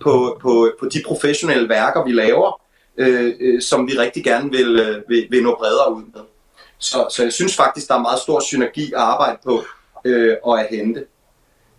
[0.02, 2.60] på, på, på de professionelle værker, vi laver,
[2.96, 6.22] øh, øh, som vi rigtig gerne vil, øh, vil, vil nå bredere ud med.
[6.78, 9.64] Så, så jeg synes faktisk, der er meget stor synergi at arbejde på,
[10.04, 11.04] øh, og at hente.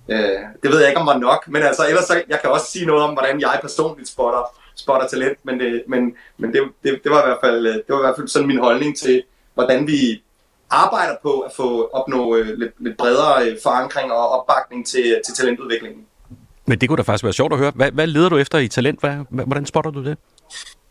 [0.10, 2.71] Øh, det ved jeg ikke om var nok, men altså ellers så, jeg kan også
[2.71, 4.43] sige noget om, hvordan jeg personligt spotter,
[4.75, 7.86] spotter talent, men, det, men, men det, det, det, var i hvert fald, øh, det
[7.89, 10.23] var i hvert fald sådan min holdning til, hvordan vi
[10.69, 15.36] arbejder på at få opnå øh, lidt, lidt bredere øh, forankring og opbakning til, til
[15.36, 16.06] talentudviklingen.
[16.65, 17.71] Men det kunne da faktisk være sjovt at høre.
[17.75, 18.99] Hvad, hvad leder du efter i talent?
[18.99, 20.17] Hvad, hvordan spotter du det?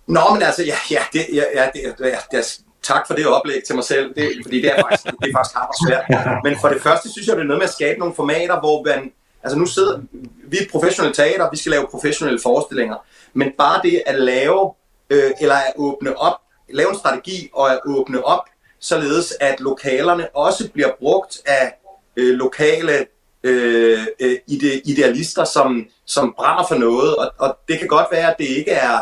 [0.07, 3.62] Nå, men altså, ja, ja, det, ja, ja, det, ja, det, tak for det oplæg
[3.67, 6.05] til mig selv, det, fordi det er faktisk, det er faktisk hammer svært.
[6.45, 8.85] Men for det første synes jeg, det er noget med at skabe nogle formater, hvor
[8.85, 9.12] man,
[9.43, 10.01] altså nu sidder
[10.49, 12.97] vi er professionelle teater, vi skal lave professionelle forestillinger,
[13.33, 14.73] men bare det at lave,
[15.11, 16.37] øh, eller at åbne op,
[16.73, 18.45] lave en strategi og at åbne op,
[18.88, 21.75] således at lokalerne også bliver brugt af
[22.16, 23.07] øh, lokale
[23.42, 28.31] øh, øh, ide, idealister, som, som brænder for noget, og, og det kan godt være,
[28.31, 28.99] at det ikke er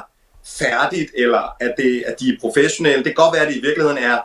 [0.58, 3.04] færdigt, eller at, det, at de er professionelle.
[3.04, 4.18] Det kan godt være, at det i virkeligheden er,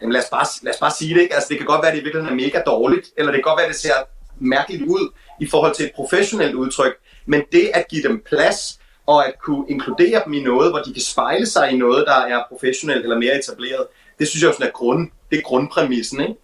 [0.00, 1.34] jamen lad os bare, lad os bare sige det, ikke?
[1.34, 3.50] Altså, det kan godt være, at det i virkeligheden er mega dårligt, eller det kan
[3.50, 3.94] godt være, at det ser
[4.38, 6.94] mærkeligt ud i forhold til et professionelt udtryk,
[7.26, 10.92] men det at give dem plads, og at kunne inkludere dem i noget, hvor de
[10.92, 13.86] kan spejle sig i noget, der er professionelt eller mere etableret,
[14.20, 16.20] det synes jeg sådan er, grund, det er grundpræmissen.
[16.20, 16.34] Ikke?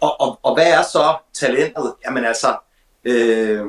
[0.00, 1.94] Og, og, og hvad er så talentet?
[2.06, 2.56] Jamen altså,
[3.04, 3.64] øh,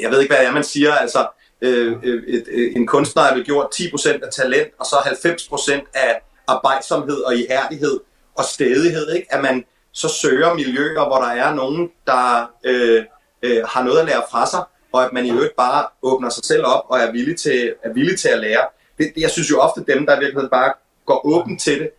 [0.00, 1.28] jeg ved ikke, hvad det er, man siger, altså,
[1.62, 5.90] øh, øh et, et, en kunstner er vel gjort 10% af talent, og så 90%
[5.94, 8.00] af arbejdsomhed og ihærdighed
[8.34, 9.34] og stedighed, ikke?
[9.34, 13.04] at man så søger miljøer, hvor der er nogen, der øh,
[13.42, 16.44] øh, har noget at lære fra sig, og at man i øvrigt bare åbner sig
[16.44, 18.66] selv op og er villig til, er villig til at lære.
[18.98, 20.72] Det, jeg synes jo ofte, dem, der i virkeligheden bare
[21.06, 21.90] går åbent til det,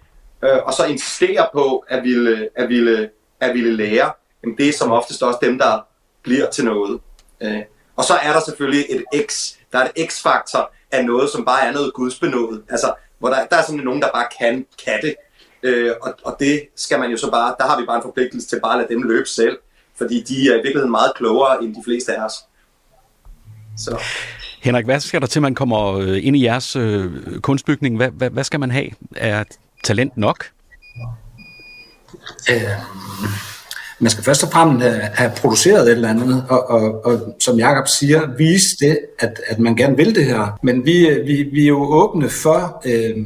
[0.43, 4.11] øh, og så insisterer på at ville, at ville, at ville lære,
[4.43, 5.85] jamen det er som oftest også dem, der
[6.23, 6.99] bliver til noget.
[7.41, 7.61] Øh,
[7.95, 11.67] og så er der selvfølgelig et X, der er et X-faktor af noget, som bare
[11.67, 12.63] er noget gudsbenået.
[12.69, 15.15] Altså, hvor der, der er sådan nogen, der bare kan, kan det.
[15.63, 18.47] Øh, og, og det skal man jo så bare, der har vi bare en forpligtelse
[18.47, 19.57] til bare at lade dem løbe selv,
[19.97, 22.33] fordi de er i virkeligheden meget klogere end de fleste af os.
[23.77, 24.01] Så.
[24.61, 27.95] Henrik, hvad skal der til, man kommer øh, ind i jeres øh, kunstbygning?
[27.97, 28.89] Hvad, hvad, hvad skal man have?
[29.15, 29.43] Er
[29.83, 30.45] talent nok?
[32.51, 32.61] Øh,
[33.99, 37.87] man skal først og fremmest have, produceret et eller andet, og, og, og som Jakob
[37.87, 40.59] siger, vise det, at, at man gerne vil det her.
[40.63, 43.25] Men vi, vi, vi er jo åbne for, øh,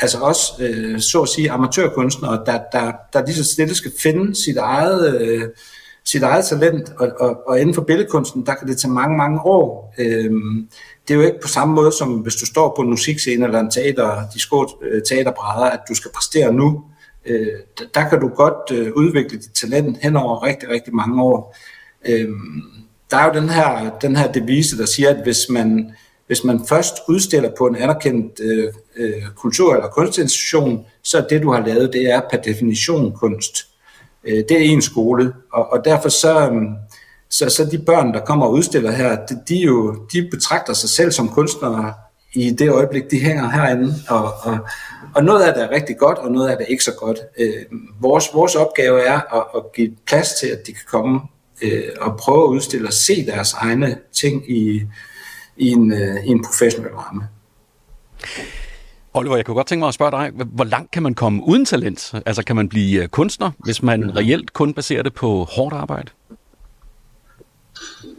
[0.00, 4.44] altså også, øh, så at sige, amatørkunstnere, der, der, der lige så stille skal finde
[4.44, 5.20] sit eget...
[5.20, 5.42] Øh,
[6.04, 9.40] sit eget talent, og, og, og inden for billedkunsten, der kan det tage mange, mange
[9.40, 9.94] år.
[9.98, 10.68] Øhm,
[11.08, 13.60] det er jo ikke på samme måde, som hvis du står på en musikscene eller
[13.60, 16.84] en teater, de skå øh, teaterbrædder, at du skal præstere nu.
[17.26, 17.46] Øh,
[17.94, 21.56] der kan du godt øh, udvikle dit talent hen over rigtig, rigtig mange år.
[22.08, 22.28] Øh,
[23.10, 25.90] der er jo den her, den her devise, der siger, at hvis man,
[26.26, 31.42] hvis man først udstiller på en anerkendt øh, øh, kultur- eller kunstinstitution, så er det,
[31.42, 33.68] du har lavet, det er per definition kunst.
[34.24, 36.62] Øh, det er en skole, og, og derfor så, Øh,
[37.30, 40.90] så, så de børn, der kommer og udstiller her, de, de, jo, de betragter sig
[40.90, 41.94] selv som kunstnere
[42.34, 44.58] i det øjeblik, de hænger herinde, og, og,
[45.14, 47.18] og noget af det er rigtig godt, og noget af det er ikke så godt.
[47.38, 47.52] Øh,
[48.00, 51.20] vores, vores opgave er at, at give plads til, at de kan komme
[51.62, 54.82] øh, og prøve at udstille og se deres egne ting i,
[55.56, 57.22] i, en, øh, i en professionel ramme.
[59.14, 61.64] Oliver, jeg kunne godt tænke mig at spørge dig, hvor langt kan man komme uden
[61.64, 62.14] talent?
[62.26, 66.10] Altså kan man blive øh, kunstner, hvis man reelt kun baserer det på hårdt arbejde?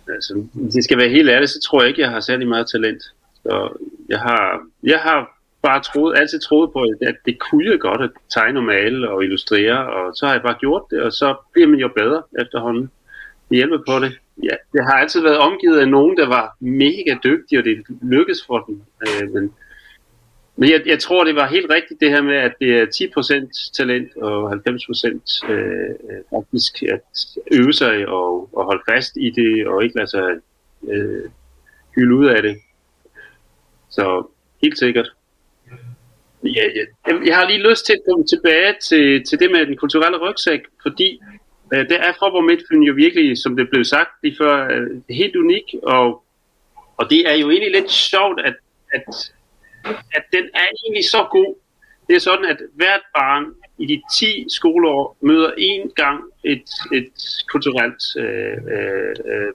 [0.10, 2.68] Altså, hvis jeg skal være helt ærlig, så tror jeg ikke, jeg har særlig meget
[2.68, 3.04] talent.
[3.44, 3.78] Så
[4.10, 8.10] jeg har, jeg har bare troet, altid troet på, at det kunne jeg godt at
[8.30, 11.68] tegne og male og illustrere, og så har jeg bare gjort det, og så bliver
[11.68, 12.92] man jo bedre efterhånden.
[13.50, 14.12] Det hjælper på det.
[14.44, 18.46] Ja, jeg har altid været omgivet af nogen, der var mega dygtige, og det lykkedes
[18.48, 18.82] for dem.
[19.08, 19.54] Øh, men
[20.60, 23.72] men jeg, jeg tror, det var helt rigtigt det her med, at det er 10%
[23.78, 25.90] talent og 90% øh,
[26.36, 27.02] faktisk at
[27.52, 30.30] øve sig og, og holde fast i det, og ikke lade sig
[30.90, 31.30] øh,
[31.96, 32.58] hylde ud af det.
[33.90, 34.28] Så
[34.62, 35.14] helt sikkert.
[36.44, 39.78] Ja, jeg, jeg har lige lyst til at komme tilbage til, til det med den
[39.78, 41.20] kulturelle rygsæk, fordi
[41.74, 45.36] øh, det er Fåborg Midtfyn jo virkelig, som det blev sagt lige før, øh, helt
[45.36, 46.24] unik, og,
[46.98, 48.56] og det er jo egentlig lidt sjovt, at,
[48.94, 49.32] at
[50.14, 51.56] at den er egentlig så god.
[52.08, 53.46] Det er sådan, at hvert barn
[53.78, 57.14] i de 10 skoleår møder en gang et, et
[57.52, 59.52] kulturelt, øh, øh, øh,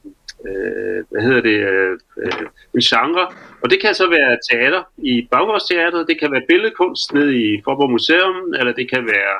[0.49, 3.27] øh hvad hedder det, øh, øh, en genre.
[3.63, 7.91] Og det kan så være teater i Baggårdsteateret, det kan være billedkunst ned i Forborg
[7.91, 9.37] Museum, eller det kan være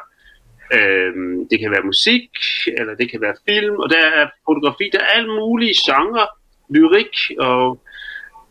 [0.77, 1.13] øh,
[1.51, 2.31] det kan være musik,
[2.79, 6.27] eller det kan være film, og der er fotografi, der er alle mulige genre,
[6.75, 7.83] lyrik, og,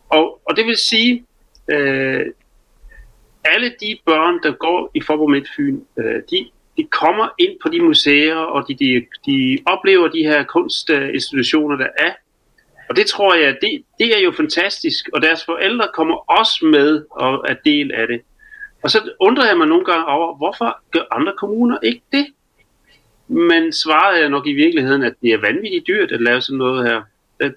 [0.08, 1.24] og, og det vil sige,
[1.68, 2.26] øh,
[3.44, 7.80] alle de børn, der går i Forborg Midtfyn, øh, de de kommer ind på de
[7.80, 12.12] museer, og de, de, de oplever de her kunstinstitutioner, der er.
[12.88, 17.04] Og det tror jeg, det, det er jo fantastisk, og deres forældre kommer også med
[17.10, 18.20] og er del af det.
[18.82, 22.26] Og så undrer jeg mig nogle gange over, hvorfor gør andre kommuner ikke det?
[23.28, 26.88] Men svaret er nok i virkeligheden, at det er vanvittigt dyrt at lave sådan noget
[26.88, 27.02] her.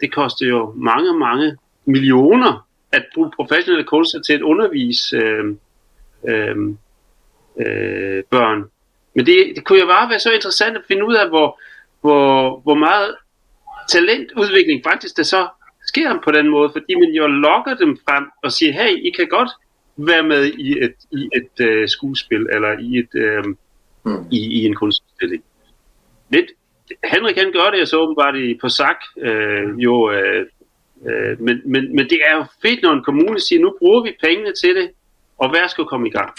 [0.01, 5.45] Det koster jo mange, mange millioner at bruge professionelle kunstnere til at undervise øh,
[6.28, 6.58] øh,
[7.60, 8.63] øh, børn.
[9.15, 11.60] Men det, det kunne jo bare være så interessant at finde ud af, hvor,
[12.02, 13.15] hvor, hvor meget
[13.89, 15.47] talentudvikling faktisk der så
[15.88, 19.28] sker på den måde, fordi man jo lokker dem frem og siger, hey, I kan
[19.28, 19.50] godt
[19.97, 23.45] være med i et, i et uh, skuespil, eller i, et, uh,
[24.04, 24.26] mm.
[24.32, 25.43] i, i en kunststilling.
[26.30, 26.45] Lidt,
[27.04, 30.45] Henrik han gør det så åbenbart i, på SAK, uh, jo, uh,
[31.01, 34.17] uh, men, men, men det er jo fedt, når en kommune siger, nu bruger vi
[34.21, 34.91] pengene til det,
[35.38, 36.33] og hvad skal komme i gang?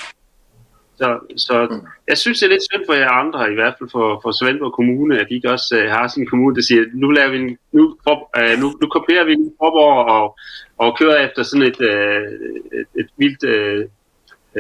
[0.97, 1.87] Så, så mm.
[2.09, 4.73] jeg synes, det er lidt synd for jer andre, i hvert fald for, for Svendborg
[4.73, 7.39] Kommune, at de ikke også uh, har sådan en kommune, der siger, nu, laver vi
[7.39, 10.39] en, nu, uh, nu, nu kopierer vi en Forborg og,
[10.79, 12.25] og kører efter sådan et, uh,
[12.79, 13.81] et, et vildt uh,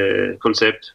[0.00, 0.94] uh, koncept.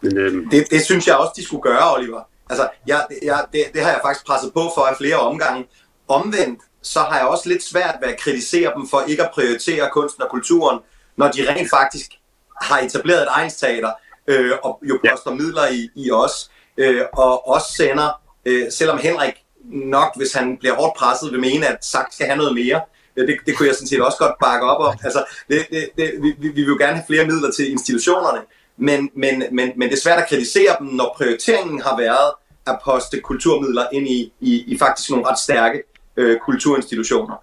[0.00, 2.22] Men, uh, det, det synes jeg også, de skulle gøre, Oliver.
[2.50, 5.66] Altså, jeg, jeg, det, det har jeg faktisk presset på for af flere omgange.
[6.08, 9.90] Omvendt, så har jeg også lidt svært ved at kritisere dem for ikke at prioritere
[9.92, 10.78] kunsten og kulturen,
[11.16, 12.10] når de rent faktisk
[12.62, 13.92] har etableret et egensteater,
[14.26, 15.36] øh, og jo poster ja.
[15.36, 20.74] midler i, i os, øh, og også sender, øh, selvom Henrik nok, hvis han bliver
[20.74, 22.80] hårdt presset, vil mene, at Saks skal have noget mere.
[23.16, 24.98] Øh, det, det kunne jeg sådan set også godt bakke op om.
[25.04, 28.40] Altså, det, det, det, vi, vi vil jo gerne have flere midler til institutionerne,
[28.76, 32.32] men, men, men, men det er svært at kritisere dem, når prioriteringen har været
[32.66, 35.82] at poste kulturmidler ind i, i, i faktisk nogle ret stærke
[36.16, 37.36] øh, kulturinstitutioner.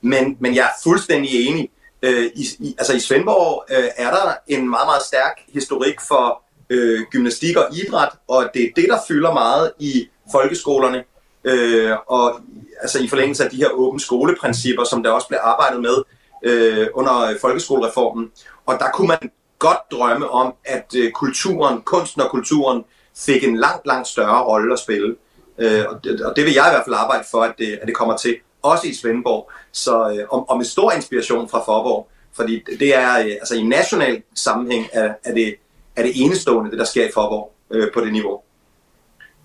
[0.00, 1.70] Men, men jeg er fuldstændig enig.
[2.02, 6.42] Øh, i, i, altså i Svendborg øh, er der en meget, meget stærk historik for
[6.70, 11.04] øh, gymnastik og idræt, og det er det, der fylder meget i folkeskolerne.
[11.44, 12.40] Øh, og
[12.80, 16.02] altså i forlængelse af de her åbne skoleprincipper, som der også blev arbejdet med
[16.44, 18.30] øh, under folkeskolereformen.
[18.66, 22.84] Og der kunne man godt drømme om, at øh, kulturen, kunsten og kulturen
[23.16, 25.16] fik en langt, langt større rolle at spille.
[25.58, 27.86] Øh, og, det, og det vil jeg i hvert fald arbejde for, at det, at
[27.86, 32.08] det kommer til også i Svendborg, så, øh, og, og med stor inspiration fra Forborg,
[32.32, 35.54] fordi det er, øh, altså i national sammenhæng, er, er, det,
[35.96, 38.40] er det enestående, det der sker i Forborg øh, på det niveau.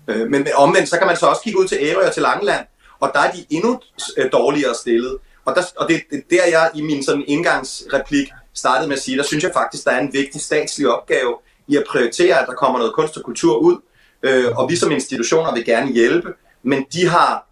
[0.08, 2.66] Øh, men, omvendt, så kan man så også kigge ud til Ærø og til Langeland,
[3.00, 3.80] og der er de endnu
[4.16, 5.16] øh, dårligere stillet.
[5.44, 9.16] Og, der, og det, det der jeg i min sådan indgangsreplik startede med at sige,
[9.16, 12.54] der synes jeg faktisk, der er en vigtig statslig opgave i at prioritere, at der
[12.54, 13.76] kommer noget kunst og kultur ud,
[14.22, 17.48] øh, og vi som institutioner vil gerne hjælpe, men de har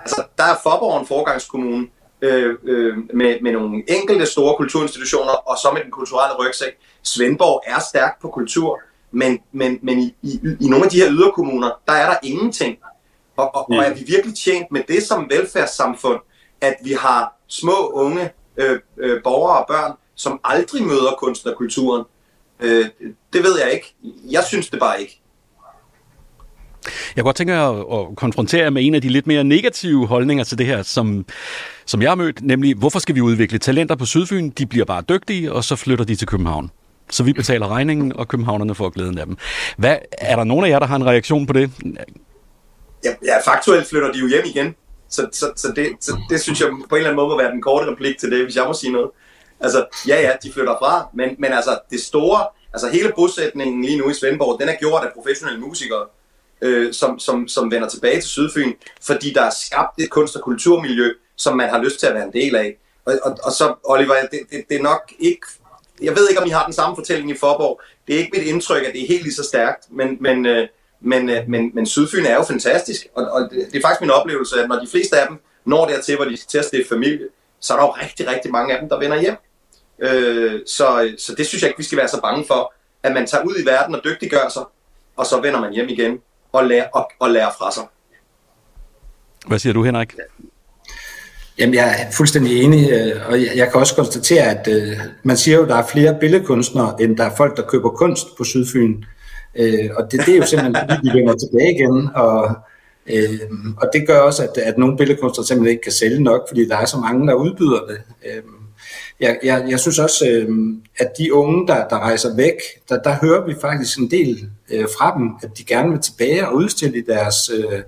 [0.00, 1.86] altså, der er Forborg en forgangskommune
[2.22, 6.72] øh, øh, med, med nogle enkelte store kulturinstitutioner, og så med den kulturelle rygsæk.
[7.02, 11.10] Svendborg er stærk på kultur, men, men, men i, i, i nogle af de her
[11.10, 12.78] yderkommuner, der er der ingenting.
[13.36, 13.76] Og, og, mm.
[13.76, 16.20] og er vi virkelig tjent med det som velfærdssamfund,
[16.60, 21.56] at vi har små, unge øh, øh, borgere og børn, som aldrig møder kunsten og
[21.56, 22.04] kulturen?
[22.60, 22.86] Øh,
[23.32, 23.94] det ved jeg ikke.
[24.30, 25.21] Jeg synes det bare ikke.
[26.84, 30.44] Jeg kunne godt tænke at, at konfrontere med en af de lidt mere negative holdninger
[30.44, 31.26] til det her, som,
[31.86, 34.50] som jeg har mødt, nemlig hvorfor skal vi udvikle talenter på Sydfyn?
[34.50, 36.70] De bliver bare dygtige, og så flytter de til København.
[37.10, 39.36] Så vi betaler regningen, og københavnerne får glæden af dem.
[39.76, 41.70] Hvad, er der nogen af jer, der har en reaktion på det?
[43.04, 44.74] Ja, ja faktuelt flytter de jo hjem igen.
[45.08, 47.50] Så, så, så, det, så det synes jeg på en eller anden måde må være
[47.50, 49.10] den korte replik til det, hvis jeg må sige noget.
[49.60, 53.98] Altså, ja ja, de flytter fra, men, men altså det store, altså hele bosætningen lige
[53.98, 56.04] nu i Svendborg, den er gjort af professionelle musikere
[56.62, 58.72] øh, som, som, som vender tilbage til Sydfyn,
[59.06, 62.24] fordi der er skabt et kunst- og kulturmiljø, som man har lyst til at være
[62.24, 62.76] en del af.
[63.04, 65.46] Og, og, og så, Oliver, det, det, det er nok ikke...
[66.02, 67.80] Jeg ved ikke, om I har den samme fortælling i Forborg.
[68.06, 70.68] Det er ikke mit indtryk, at det er helt lige så stærkt, men, men, øh,
[71.00, 74.10] men, øh, men, men Sydfyn er jo fantastisk, og, og det, det er faktisk min
[74.10, 76.88] oplevelse, at når de fleste af dem når dertil, hvor de skal til at stifte
[76.88, 77.28] familie,
[77.60, 79.36] så er der jo rigtig, rigtig mange af dem, der vender hjem.
[79.98, 83.26] Øh, så, så det synes jeg ikke, vi skal være så bange for, at man
[83.26, 84.64] tager ud i verden og dygtiggør sig,
[85.16, 86.20] og så vender man hjem igen
[86.52, 87.82] og lære, og, og lære fra sig.
[89.46, 90.14] Hvad siger du, Henrik?
[91.58, 95.56] Jamen, jeg er fuldstændig enig, øh, og jeg kan også konstatere, at øh, man siger
[95.56, 99.02] jo, at der er flere billedkunstnere, end der er folk, der køber kunst på Sydfyn.
[99.54, 102.42] Øh, og det, det er jo simpelthen, fordi de vender tilbage igen, og,
[103.76, 106.76] og det gør også, at, at nogle billedkunstnere simpelthen ikke kan sælge nok, fordi der
[106.76, 108.00] er så mange, der udbyder det
[109.22, 110.48] jeg, jeg, jeg synes også, øh,
[110.98, 112.54] at de unge, der, der rejser væk,
[112.88, 116.48] der, der hører vi faktisk en del øh, fra dem, at de gerne vil tilbage
[116.48, 117.82] og udstille i deres øh,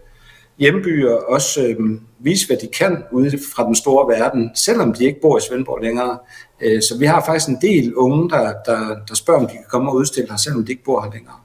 [0.59, 5.20] hjembyer, også øh, vise, hvad de kan ude fra den store verden, selvom de ikke
[5.20, 6.18] bor i Svendborg længere.
[6.61, 9.64] Øh, så vi har faktisk en del unge, der, der, der spørger, om de kan
[9.70, 11.37] komme og udstille her, selvom de ikke bor her længere.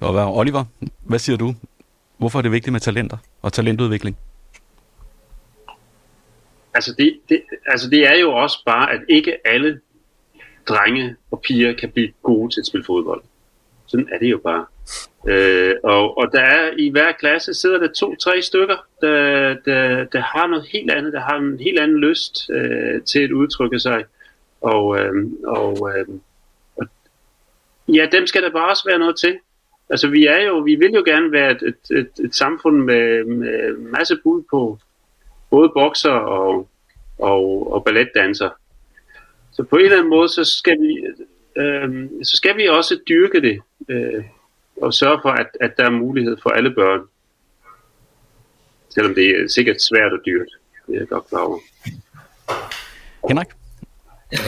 [0.00, 0.64] Og Oliver,
[1.04, 1.54] hvad siger du?
[2.18, 4.16] Hvorfor er det vigtigt med talenter og talentudvikling?
[6.78, 9.80] Altså det, det, altså det er jo også bare, at ikke alle
[10.68, 13.22] drenge og piger kan blive gode til at spille fodbold.
[13.86, 14.66] Sådan er det jo bare.
[15.28, 20.20] Øh, og, og der er i hver klasse sidder der to-tre stykker, der, der, der
[20.20, 24.04] har noget helt andet, der har en helt anden lyst øh, til at udtrykke sig.
[24.60, 25.12] Og, øh,
[25.46, 26.06] og, øh,
[26.76, 26.86] og
[27.88, 29.38] ja, dem skal der bare også være noget til.
[29.90, 33.24] Altså vi er jo, vi vil jo gerne være et, et, et, et samfund med,
[33.24, 34.78] med masse bud på
[35.50, 36.68] både bokser og,
[37.18, 38.50] og, og balletdanser.
[39.52, 41.06] Så på en eller anden måde, så skal vi,
[41.56, 44.24] øh, så skal vi også dyrke det, øh,
[44.82, 47.00] og sørge for, at, at der er mulighed for alle børn.
[48.90, 50.48] Selvom det er sikkert svært og dyrt.
[50.86, 51.58] Det er jeg godt klar over.
[53.28, 53.48] Henrik?
[54.32, 54.38] Ja,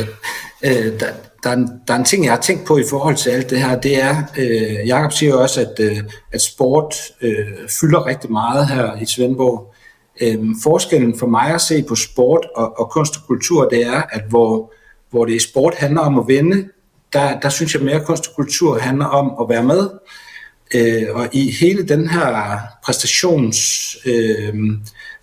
[0.65, 1.07] øh, der,
[1.43, 3.51] der, er en, der er en ting, jeg har tænkt på i forhold til alt
[3.51, 5.97] det her, det er, øh, Jakob siger jo også, at, øh,
[6.33, 9.75] at sport øh, fylder rigtig meget her i Svendborg.
[10.21, 14.03] Øh, forskellen for mig at se på sport og, og kunst og kultur, det er,
[14.11, 14.73] at hvor,
[15.11, 16.69] hvor det i sport handler om at vinde,
[17.13, 19.91] der, der synes jeg mere, at kunst og kultur handler om at være med.
[20.75, 24.55] Øh, og i hele den her præstations øh,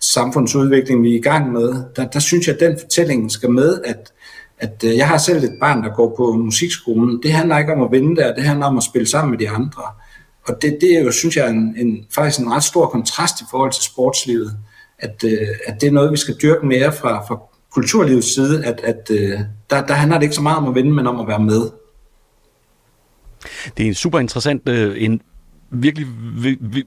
[0.00, 3.80] samfundsudvikling, vi er i gang med, der, der synes jeg, at den fortælling skal med,
[3.84, 4.12] at,
[4.58, 7.22] at øh, jeg har selv et barn, der går på musikskolen.
[7.22, 9.50] Det handler ikke om at vinde der, det handler om at spille sammen med de
[9.50, 9.82] andre.
[10.48, 13.44] Og det, det er jo, synes jeg, en, en, faktisk en ret stor kontrast i
[13.50, 14.56] forhold til sportslivet,
[14.98, 18.80] at, øh, at det er noget, vi skal dyrke mere fra, fra kulturlivets side, at,
[18.84, 21.28] at øh, der, der handler det ikke så meget om at vinde, men om at
[21.28, 21.70] være med.
[23.76, 25.22] Det er en super interessant, øh, en
[25.70, 26.06] virkelig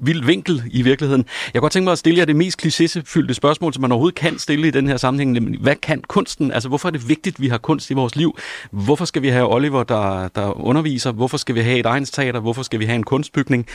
[0.02, 1.26] vild vinkel i virkeligheden.
[1.45, 4.15] Jeg kunne godt tænke mig at stille jer det mest klichéfyldte spørgsmål, som man overhovedet
[4.15, 5.58] kan stille i den her sammenhæng.
[5.62, 6.52] Hvad kan kunsten?
[6.52, 8.38] Altså, hvorfor er det vigtigt, at vi har kunst i vores liv?
[8.71, 11.12] Hvorfor skal vi have Oliver, der, der underviser?
[11.12, 12.39] Hvorfor skal vi have et egensteater?
[12.39, 13.67] Hvorfor skal vi have en kunstbygning?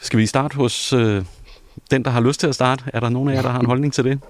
[0.00, 1.24] Skal vi starte hos øh,
[1.90, 2.84] den, der har lyst til at starte?
[2.86, 4.20] Er der nogen af jer, der har en holdning til det?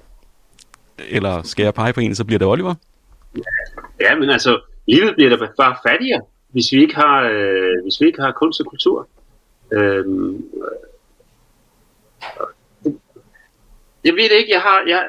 [1.08, 2.74] Eller skal jeg pege på en, så bliver det Oliver?
[4.00, 8.06] Ja, men altså, livet bliver da bare fattigere, hvis vi ikke har, øh, hvis vi
[8.06, 9.08] ikke har kunst og kultur.
[9.72, 10.44] Øhm,
[14.04, 15.02] jeg ved ikke, jeg har, jeg,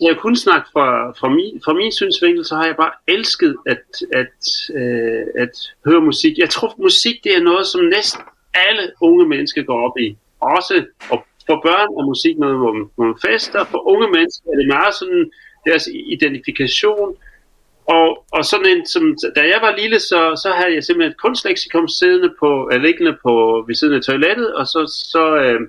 [0.00, 3.56] jeg kan kun snakke fra, fra, min, fra min synsvinkel, så har jeg bare elsket
[3.66, 4.38] at, at,
[4.74, 5.54] øh, at
[5.86, 6.38] høre musik.
[6.38, 8.22] Jeg tror, musik det er noget, som næsten
[8.54, 10.16] alle unge mennesker går op i.
[10.40, 13.64] Også og for børn er musik noget, hvor man, fester.
[13.64, 15.24] For unge mennesker er det meget sådan
[15.66, 17.16] deres identifikation.
[17.96, 21.22] Og, og sådan en, som, da jeg var lille, så, så havde jeg simpelthen et
[21.24, 23.32] kunstleksikon siddende på, øh, liggende på,
[23.66, 24.80] ved siden af toilettet, og så,
[25.12, 25.60] så, øh,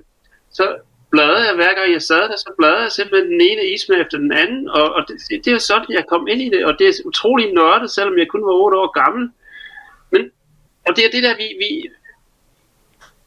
[0.52, 0.64] så
[1.10, 4.18] bladrede jeg, hver gang jeg sad der, så bladrede jeg simpelthen den ene isme efter
[4.18, 6.86] den anden, og, og det, det er sådan, jeg kom ind i det, og det
[6.88, 9.30] er utrolig nørdet, selvom jeg kun var 8 år gammel.
[10.12, 10.22] Men,
[10.86, 11.70] og det er det der, vi, vi,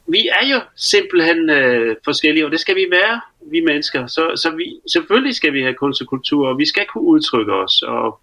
[0.06, 4.06] vi er jo simpelthen øh, forskellige, og det skal vi være, vi mennesker.
[4.06, 7.52] Så, så vi, selvfølgelig skal vi have kunst og kultur, og vi skal kunne udtrykke
[7.54, 8.20] os, og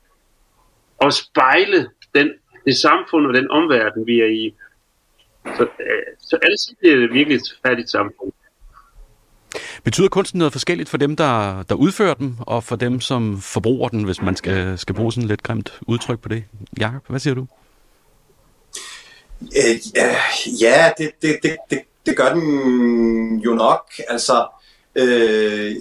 [1.02, 2.30] og spejle den,
[2.65, 4.54] det samfund og den omverden, vi er i.
[5.58, 8.32] Så, øh, så ellers bliver det virkelig et færdigt samfund.
[9.84, 13.89] Betyder kunsten noget forskelligt for dem, der, der udfører den, og for dem, som forbruger
[13.89, 16.44] den, hvis man skal, skal bruge sådan lidt grimt udtryk på det?
[16.80, 17.48] Jakob, hvad siger du?
[19.41, 23.91] Øh, ja, det, det, det, det, det gør den jo nok.
[24.10, 24.47] Altså,
[24.95, 25.75] Øh,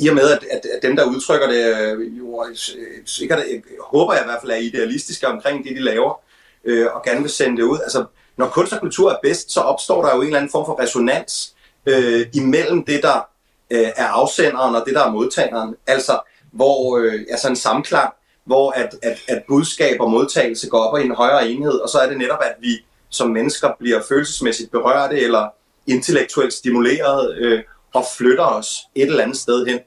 [0.00, 3.38] I og med, at, at, at dem, der udtrykker det, øh, jo øh, øh, sikkert,
[3.80, 6.20] håber jeg i hvert fald er idealistiske omkring det, de laver,
[6.64, 7.78] øh, og gerne vil sende det ud.
[7.82, 8.04] Altså,
[8.36, 10.80] når kunst og kultur er bedst, så opstår der jo en eller anden form for
[10.82, 11.54] resonans
[11.86, 13.28] øh, imellem det, der
[13.70, 15.74] øh, er afsenderen og det, der er modtageren.
[15.86, 16.20] Altså,
[16.52, 18.14] hvor, øh, altså en samklang,
[18.48, 21.98] hvor at, at, at budskab og modtagelse går op i en højere enhed, og så
[21.98, 25.48] er det netop, at vi som mennesker bliver følelsesmæssigt berørte, eller
[25.86, 27.62] intellektuelt stimuleret øh,
[27.94, 29.78] og flytter os et eller andet sted hen.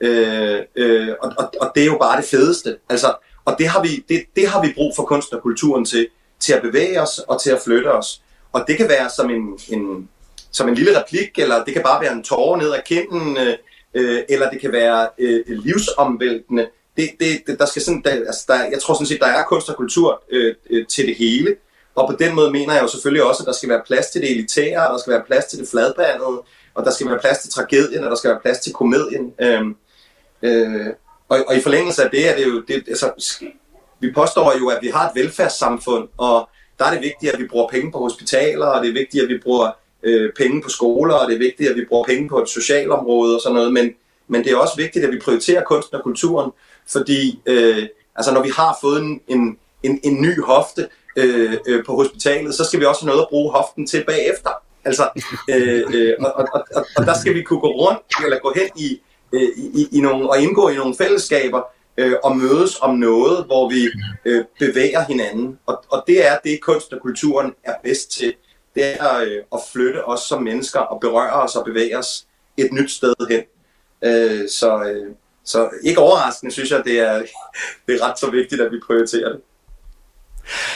[0.00, 2.76] Øh, øh, og, og, og det er jo bare det fedeste.
[2.88, 6.08] Altså, og det har, vi, det, det har vi brug for kunst og kulturen til,
[6.40, 8.22] til at bevæge os og til at flytte os.
[8.52, 10.08] Og det kan være som en, en,
[10.50, 13.54] som en lille replik, eller det kan bare være en tårer ned ad kinden, øh,
[13.94, 16.68] øh, eller det kan være øh, livsomvæltende.
[16.98, 17.10] Det,
[17.46, 19.76] det, der skal sådan, der, altså der, jeg tror sådan set, der er kunst og
[19.76, 21.56] kultur øh, øh, til det hele.
[21.94, 24.20] Og på den måde mener jeg jo selvfølgelig også, at der skal være plads til
[24.20, 26.42] det elitære, og der skal være plads til det fladbandede,
[26.74, 29.32] og der skal være plads til tragedien, og der skal være plads til komedien.
[29.40, 29.76] Øhm,
[30.42, 30.86] øh,
[31.28, 33.12] og, og i forlængelse af det er det jo, det, altså,
[34.00, 37.46] vi påstår jo, at vi har et velfærdssamfund, og der er det vigtigt, at vi
[37.46, 39.70] bruger penge på hospitaler, og det er vigtigt, at vi bruger
[40.02, 43.34] øh, penge på skoler, og det er vigtigt, at vi bruger penge på et socialområde
[43.36, 43.94] og sådan noget, men,
[44.28, 46.50] men det er også vigtigt, at vi prioriterer kunsten og kulturen,
[46.92, 51.84] fordi øh, altså, når vi har fået en, en, en, en ny hofte, øh, øh,
[51.84, 54.50] på hospitalet, så skal vi også have noget at bruge hoften til bagefter.
[54.84, 55.08] Altså,
[55.52, 58.68] øh, øh, og, og, og, og der skal vi kunne gå rundt, eller gå hen
[58.76, 59.00] i,
[59.32, 61.62] øh, i, i nogle, og indgå i nogle fællesskaber,
[61.98, 63.88] øh, og mødes om noget, hvor vi
[64.24, 65.58] øh, bevæger hinanden.
[65.66, 68.34] Og, og det er det, kunst og kulturen er bedst til.
[68.74, 72.26] Det er øh, at flytte os som mennesker og berøre os og bevæge os
[72.56, 73.42] et nyt sted hen.
[74.04, 75.14] Øh, så, øh,
[75.48, 77.22] så ikke overraskende synes jeg, det er,
[77.86, 79.40] det er ret så vigtigt, at vi prioriterer det.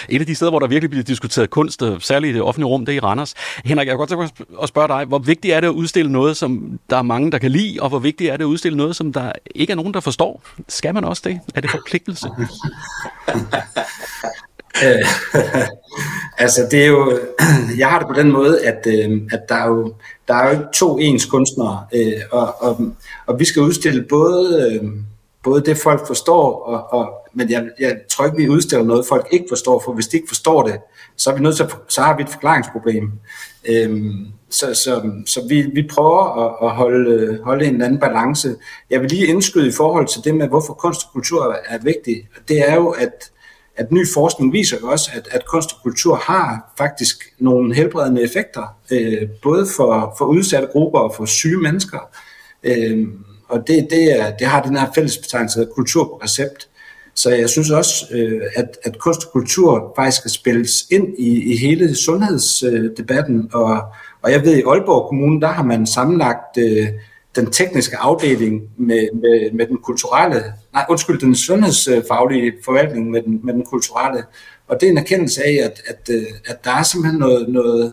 [0.08, 2.86] Et af de steder, hvor der virkelig bliver diskuteret kunst, særligt i det offentlige rum,
[2.86, 3.34] det er i Randers.
[3.64, 4.30] Henrik, jeg kan godt tænke
[4.62, 7.38] at spørge dig, hvor vigtigt er det at udstille noget, som der er mange, der
[7.38, 9.94] kan lide, og hvor vigtigt er det at udstille noget, som der ikke er nogen,
[9.94, 10.42] der forstår?
[10.68, 11.40] Skal man også det?
[11.54, 12.28] Er det forpligtelse?
[14.84, 15.06] Øh,
[16.44, 17.18] altså det er jo,
[17.78, 19.94] jeg har det på den måde, at, øh, at der, er jo,
[20.28, 22.92] der er jo ikke to ens kunstnere, øh, og, og,
[23.26, 24.90] og vi skal udstille både, øh,
[25.42, 29.26] både det folk forstår, og, og, men jeg, jeg tror ikke, vi udstiller noget, folk
[29.30, 30.80] ikke forstår, for hvis de ikke forstår det,
[31.16, 33.10] så, er vi nødt til at, så har vi et forklaringsproblem.
[33.68, 34.14] Øh,
[34.50, 38.54] så så, så vi, vi prøver at, at holde, holde en anden balance.
[38.90, 42.26] Jeg vil lige indskyde i forhold til det med, hvorfor kunst og kultur er vigtigt.
[42.48, 43.30] Det er jo, at
[43.76, 48.22] at ny forskning viser jo også, at, at kunst og kultur har faktisk nogle helbredende
[48.22, 51.98] effekter, øh, både for, for udsatte grupper og for syge mennesker.
[52.64, 53.08] Øh,
[53.48, 56.68] og det, det, er, det har den her fællesbetegnelse af kultur på recept.
[57.14, 61.52] Så jeg synes også, øh, at, at kunst og kultur faktisk skal spilles ind i,
[61.52, 63.50] i hele sundhedsdebatten.
[63.52, 63.82] Og,
[64.22, 66.88] og jeg ved, i Aalborg Kommune, der har man sammenlagt øh,
[67.36, 73.40] den tekniske afdeling med, med, med den kulturelle, nej undskyld, den sundhedsfaglige forvaltning med den,
[73.44, 74.24] med den kulturelle.
[74.68, 77.92] Og det er en erkendelse af, at, at, øh, at der er simpelthen noget, noget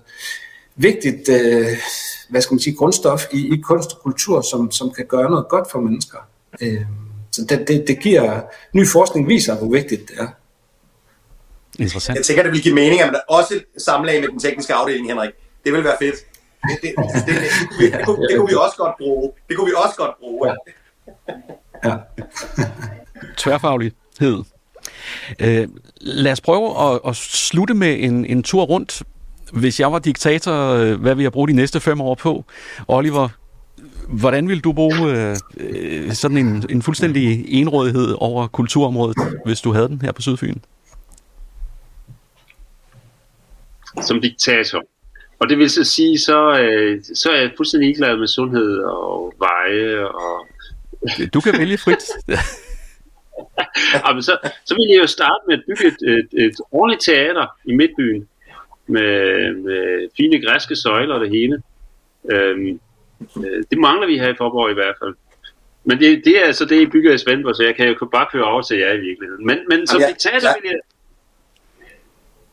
[0.76, 1.68] vigtigt, øh,
[2.30, 5.46] hvad skal man sige, grundstof i, i kunst og kultur, som, som kan gøre noget
[5.50, 6.18] godt for mennesker.
[6.62, 6.82] Øh,
[7.32, 8.42] så det, det, det giver,
[8.74, 10.28] ny forskning viser, hvor vigtigt det er.
[11.80, 12.18] Interessant.
[12.18, 15.30] Jeg tænker, det vil give mening, at man også sammenlægge med den tekniske afdeling, Henrik.
[15.66, 16.16] Det vil være fedt.
[16.64, 17.36] Det, det, det, det,
[17.80, 19.32] det, det, kunne, det kunne vi også godt bruge.
[19.50, 20.54] Det kunne vi også godt bruge.
[21.86, 21.96] Ja.
[23.38, 24.44] Tværfaglighed.
[25.40, 25.68] Øh,
[26.02, 29.04] lad os prøve at, at slutte med en, en tur rundt.
[29.54, 32.46] Hvis jeg var diktator, øh, hvad vil jeg bruge de næste fem år på?
[32.88, 33.30] Oliver,
[34.08, 39.88] hvordan vil du bruge øh, sådan en, en fuldstændig enrådighed over kulturområdet, hvis du havde
[39.88, 40.60] den her på Sydfyn?
[44.02, 44.84] Som diktator?
[45.40, 49.34] Og det vil så sige, så, øh, så er jeg fuldstændig ligeglad med sundhed og
[49.40, 50.08] veje.
[50.08, 50.48] Og...
[51.34, 52.04] Du kan vælge frit.
[54.08, 57.48] Jamen, så, så vil jeg jo starte med at bygge et, et, et ordentligt teater
[57.66, 58.28] i Midtbyen
[58.88, 61.62] med, med fine græske søjler og det hele.
[62.32, 62.80] Øhm,
[63.38, 65.16] øh, det mangler vi her i Forborg i hvert fald.
[65.84, 68.28] Men det, det er altså det, I bygger i Svendborg, så jeg kan jo bare
[68.32, 69.46] køre over til jer i virkeligheden.
[69.46, 70.54] Men, men som Jamen, diktator ja.
[70.62, 70.80] vil jeg,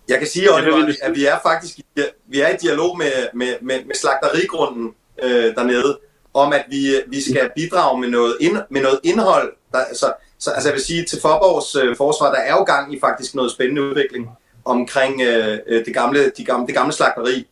[0.08, 1.78] Jeg kan sige, Oliver, at vi er faktisk
[2.26, 5.98] vi er i dialog med, med, med, med slagterigrunden øh, dernede,
[6.34, 9.52] om at vi, vi skal bidrage med noget, ind, med noget indhold.
[9.72, 12.94] Der, så, så altså jeg vil sige, til Forborgs øh, forsvar, der er jo gang
[12.94, 14.28] i faktisk noget spændende udvikling
[14.64, 17.46] omkring øh, det, gamle, de gamle, det gamle slagteri.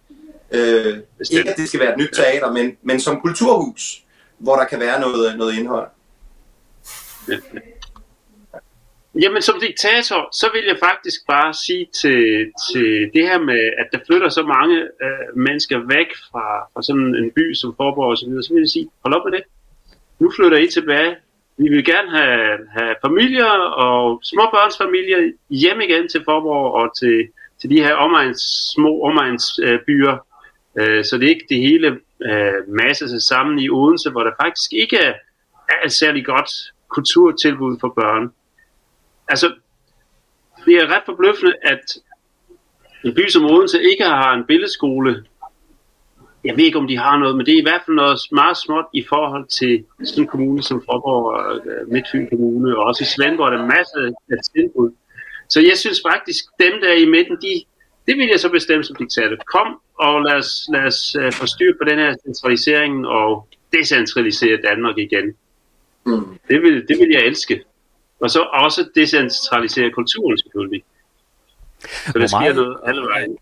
[0.50, 0.98] Øh,
[1.30, 4.04] ikke at det skal være et nyt teater, men, men som kulturhus,
[4.38, 5.88] hvor der kan være noget, noget indhold.
[9.22, 13.86] Jamen som diktator, så vil jeg faktisk bare sige til, til det her med, at
[13.92, 18.18] der flytter så mange øh, mennesker væk fra, fra sådan en by som Forborg og
[18.18, 19.44] så videre, så vil jeg sige, hold op med det.
[20.18, 21.16] Nu flytter I tilbage.
[21.56, 23.52] Vi vil gerne have, have familier
[23.86, 27.28] og småbørnsfamilier hjem igen til Forborg og til,
[27.60, 30.16] til de her omegns, små omegnsbyer.
[30.78, 31.88] Øh, øh, så det er ikke det hele
[32.28, 35.14] øh, masse sig sammen i Odense, hvor der faktisk ikke er,
[35.68, 36.50] er et særlig godt
[36.88, 38.32] kulturtilbud for børn
[39.28, 39.54] altså,
[40.64, 41.84] det er ret forbløffende, at
[43.04, 45.24] en by som Odense ikke har en billedskole.
[46.44, 48.56] Jeg ved ikke, om de har noget, men det er i hvert fald noget meget
[48.56, 53.04] småt i forhold til sådan en kommune som Forborg og uh, Midtfyn Kommune, og også
[53.04, 54.90] i Svendborg er der masser af tilbud.
[55.48, 57.64] Så jeg synes faktisk, dem der er i midten, de,
[58.06, 59.36] det vil jeg så bestemme som diktator.
[59.54, 64.56] Kom og lad os, lad os uh, få styr på den her centralisering og decentralisere
[64.68, 65.26] Danmark igen.
[66.06, 66.38] Mm.
[66.48, 67.64] Det, vil, det vil jeg elske.
[68.24, 70.82] Og så også decentralisere kulturen selvfølgelig.
[72.06, 73.36] Så der sker noget alle vejen.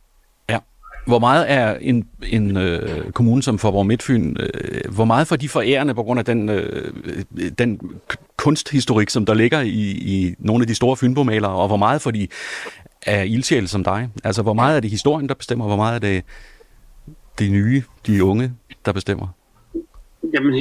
[0.49, 0.59] Ja.
[1.07, 5.49] Hvor meget er en, en øh, kommune som Forborg Midtfyn, øh, hvor meget for de
[5.49, 6.93] forærende på grund af den, øh,
[7.59, 7.81] den
[8.37, 12.11] kunsthistorik, som der ligger i, i nogle af de store fynbomalere, og hvor meget for
[12.11, 12.29] de
[13.03, 14.11] er ildsjæle som dig?
[14.25, 16.25] Altså, hvor meget er det historien, der bestemmer, hvor meget er det
[17.39, 18.53] de nye, de unge,
[18.85, 19.29] der bestemmer?
[20.35, 20.55] Jamen,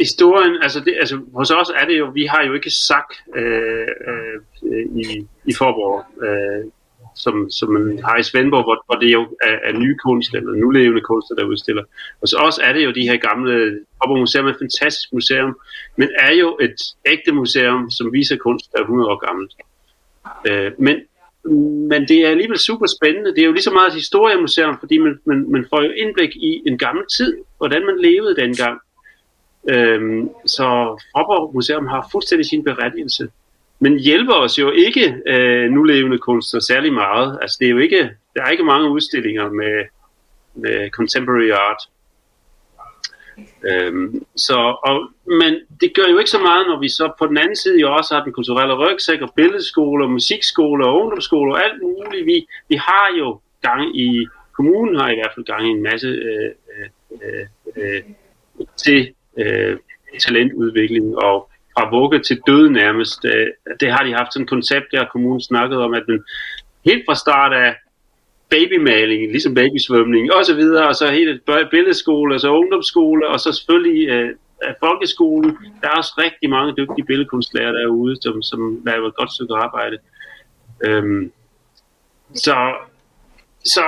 [0.00, 3.86] historien, altså, det, altså hos os er det jo, vi har jo ikke sagt øh,
[4.08, 6.04] øh, i, i Forborg.
[6.24, 6.70] Øh,
[7.14, 10.52] som, som man har i Svendborg, hvor, hvor det jo er, er nye kunst, eller
[10.52, 11.84] nulevende kunst, der udstiller.
[12.20, 15.58] Og så også er det jo de her gamle Forborg Museum er et fantastisk museum,
[15.96, 19.52] men er jo et ægte museum, som viser kunst, der er 100 år gammelt.
[20.48, 20.96] Øh, men,
[21.90, 23.30] men det er alligevel super spændende.
[23.30, 26.36] Det er jo lige så meget et historiemuseum, fordi man, man, man får jo indblik
[26.36, 28.80] i en gammel tid, hvordan man levede dengang.
[29.70, 30.64] Øhm, så
[31.16, 33.28] Faaborg Museum har fuldstændig sin berettigelse
[33.82, 37.38] men hjælper os jo ikke øh, nulevende kunstner særlig meget.
[37.42, 39.84] Altså det er jo ikke, der er ikke mange udstillinger med,
[40.54, 41.82] med contemporary art.
[43.70, 47.38] Øhm, så, og, men det gør jo ikke så meget, når vi så på den
[47.38, 51.82] anden side jo også har den kulturelle rygsæk og billedskoler, musikskoler og ungdomsskoler og alt
[51.82, 52.26] muligt.
[52.26, 56.06] Vi, vi har jo gang i, kommunen har i hvert fald gang i en masse
[56.06, 56.50] øh,
[57.22, 57.46] øh,
[57.76, 58.02] øh,
[58.76, 59.76] til øh,
[60.20, 63.24] talentudvikling og fra vugge til død nærmest.
[63.24, 63.46] Øh,
[63.80, 66.24] det har de haft sådan et koncept, der kommunen snakket om, at den
[66.84, 67.74] helt fra start af
[68.50, 73.52] babymaling, ligesom babysvømning og så videre, og så hele billedskole, og så ungdomsskole, og så
[73.52, 74.34] selvfølgelig øh,
[74.80, 75.56] folkeskolen.
[75.80, 79.98] Der er også rigtig mange dygtige billedkunstlærer derude, som, som laver et godt stykke arbejde.
[80.84, 81.32] Øhm,
[82.34, 82.74] så,
[83.64, 83.84] så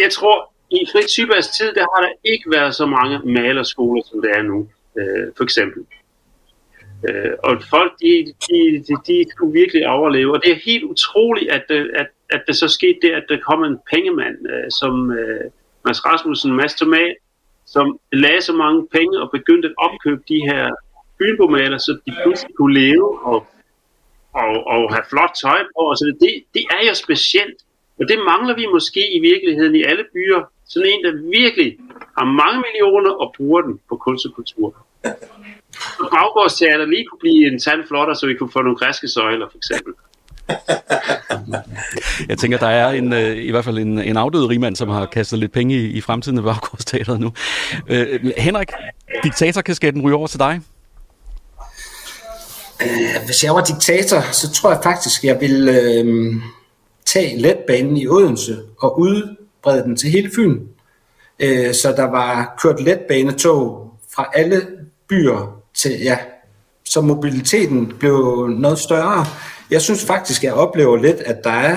[0.00, 4.22] jeg tror, i Fritz Sybers tid, der har der ikke været så mange malerskoler, som
[4.22, 5.86] der er nu, øh, for eksempel.
[7.08, 10.32] Øh, og folk, de, de, de, de skulle virkelig overleve.
[10.34, 13.38] Og det er helt utroligt, at, øh, at, at det så skete det, at der
[13.48, 15.44] kom en pengemand, øh, som øh,
[15.84, 17.16] Mads Rasmussen, Mads Tomat,
[17.66, 20.70] som lagde så mange penge og begyndte at opkøbe de her
[21.18, 23.46] fynbomaler, så de pludselig kunne leve og,
[24.32, 25.80] og, og have flot tøj på.
[25.90, 27.58] Og så det, det er jo specielt.
[28.00, 30.40] Og det mangler vi måske i virkeligheden i alle byer.
[30.68, 31.76] Sådan en, der virkelig
[32.18, 34.68] har mange millioner og bruger den på kunst og kultur.
[36.14, 39.58] Baggårdsteater lige kunne blive en tand flotter, så vi kunne få nogle græske søjler, for
[39.62, 39.92] eksempel.
[42.30, 45.06] Jeg tænker, der er en, øh, i hvert fald en, en afdød rigmand, som har
[45.06, 47.32] kastet lidt penge i, i fremtiden af Baggårdsteateret nu.
[47.88, 48.68] Øh, Henrik,
[49.24, 50.60] diktatorkasketten ryger over til dig.
[52.82, 56.34] Øh, hvis jeg var diktator, så tror jeg faktisk, jeg ville øh,
[57.06, 60.60] tage letbanen i Odense og udbrede den til hele Fyn.
[61.40, 64.62] Øh, så der var kørt letbanetog fra alle
[65.08, 66.18] byer til, ja,
[66.84, 69.26] så mobiliteten blev noget større.
[69.70, 71.76] Jeg synes faktisk, jeg oplever lidt, at der er,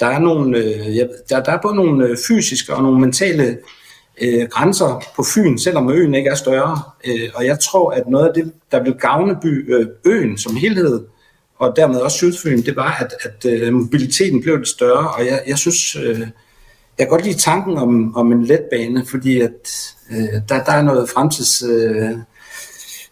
[0.00, 3.58] der er, nogle, øh, der, der er både nogle øh, fysiske og nogle mentale
[4.22, 6.80] øh, grænser på Fyn, selvom øen ikke er større.
[7.06, 10.56] Øh, og jeg tror, at noget af det, der vil gavne by, øh, øen som
[10.56, 11.04] helhed,
[11.58, 15.10] og dermed også Sydfyn, det var, at, at øh, mobiliteten blev lidt større.
[15.10, 16.20] Og jeg, jeg synes, øh,
[16.98, 20.82] jeg kan godt lide tanken om, om en letbane, fordi at, øh, der, der er
[20.82, 21.62] noget fremtids...
[21.62, 22.18] Øh,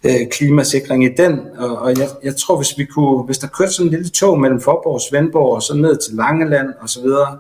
[0.05, 3.73] øh, klimasikring i den, og, og jeg, jeg tror, hvis vi kunne, hvis der kørte
[3.73, 7.03] sådan en lille tog mellem Forborg og Svendborg, og så ned til Langeland og så
[7.03, 7.39] videre,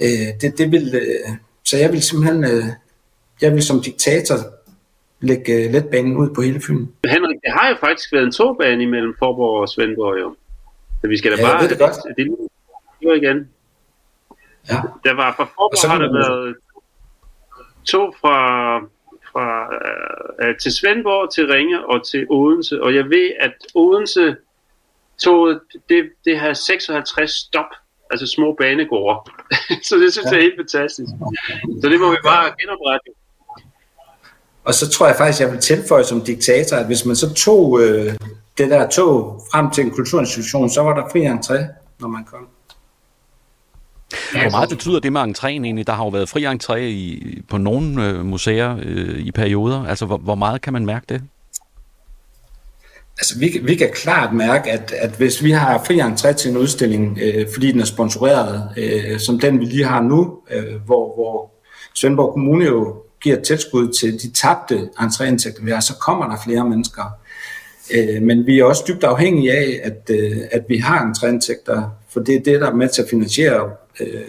[0.00, 2.64] øh, det, det vil, øh, så jeg vil simpelthen, øh,
[3.40, 4.36] jeg vil som diktator
[5.22, 6.86] lægge øh, letbanen ud på hele Fyn.
[7.04, 10.36] Henrik, det har jo faktisk været en togbane imellem Forborg og Svendborg jo.
[11.00, 11.52] Så vi skal da ja, bare...
[11.52, 11.96] Jeg ved det godt.
[12.16, 12.26] Det,
[13.00, 13.48] det igen.
[14.70, 14.76] Ja.
[15.04, 16.56] Der var fra Forborg har der været
[17.84, 18.38] to fra
[19.32, 19.46] fra,
[20.42, 22.82] øh, til Svendborg, til Ringe og til Odense.
[22.82, 24.36] Og jeg ved, at Odense
[25.22, 27.70] toget, det, det har 56 stop,
[28.10, 29.30] altså små banegårde.
[29.88, 31.12] så det synes jeg er helt fantastisk.
[31.82, 33.10] Så det må vi bare genoprette.
[34.64, 37.80] Og så tror jeg faktisk, jeg vil tilføje som diktator, at hvis man så tog
[37.80, 38.14] øh,
[38.58, 41.64] det der tog frem til en kulturinstitution, så var der fri entré,
[42.00, 42.48] når man kom.
[44.32, 45.86] Hvor meget betyder det med entréen egentlig?
[45.86, 49.84] Der har jo været fri entré i, på nogle øh, museer øh, i perioder.
[49.86, 51.22] Altså, hvor, hvor meget kan man mærke det?
[53.18, 56.56] Altså, vi, vi kan klart mærke, at, at hvis vi har fri entré til en
[56.56, 61.14] udstilling, øh, fordi den er sponsoreret, øh, som den vi lige har nu, øh, hvor,
[61.14, 61.50] hvor
[61.94, 66.36] Svendborg Kommune jo giver et tilskud til de tabte entréindtægter, vi har, så kommer der
[66.44, 67.02] flere mennesker.
[67.94, 72.20] Øh, men vi er også dybt afhængige af, at, øh, at vi har entréindtægter, for
[72.20, 73.70] det er det, der er med til at finansiere
[74.00, 74.22] øh,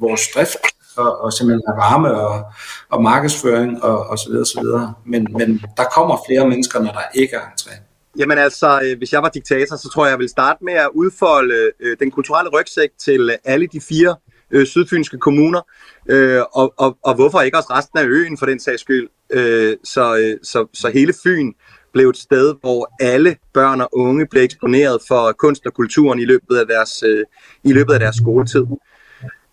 [0.00, 0.56] vores drift
[0.96, 2.44] og, og simpelthen have varme og,
[2.90, 4.94] og markedsføring og, og så videre, så videre.
[5.04, 7.74] Men, men der kommer flere mennesker, når der ikke er entré.
[8.18, 10.88] Jamen altså, øh, hvis jeg var diktator, så tror jeg, jeg ville starte med at
[10.94, 14.16] udfolde øh, den kulturelle rygsæk til alle de fire
[14.50, 15.60] øh, sydfynske kommuner,
[16.08, 19.08] øh, og, og, og hvorfor ikke også resten af øen for den sags skyld.
[19.32, 21.52] Øh, så, øh, så, så hele Fyn
[21.92, 26.24] blev et sted, hvor alle børn og unge blev eksponeret for kunst og kulturen i
[26.24, 27.24] løbet af deres, øh,
[27.64, 28.64] i løbet af deres skoletid.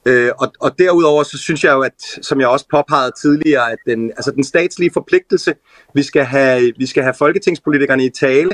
[0.05, 3.77] Øh, og, og derudover så synes jeg jo, at som jeg også påpegede tidligere, at
[3.85, 5.53] den, altså den statslige forpligtelse,
[5.95, 8.49] vi skal have, vi skal have folketingspolitikerne i tale,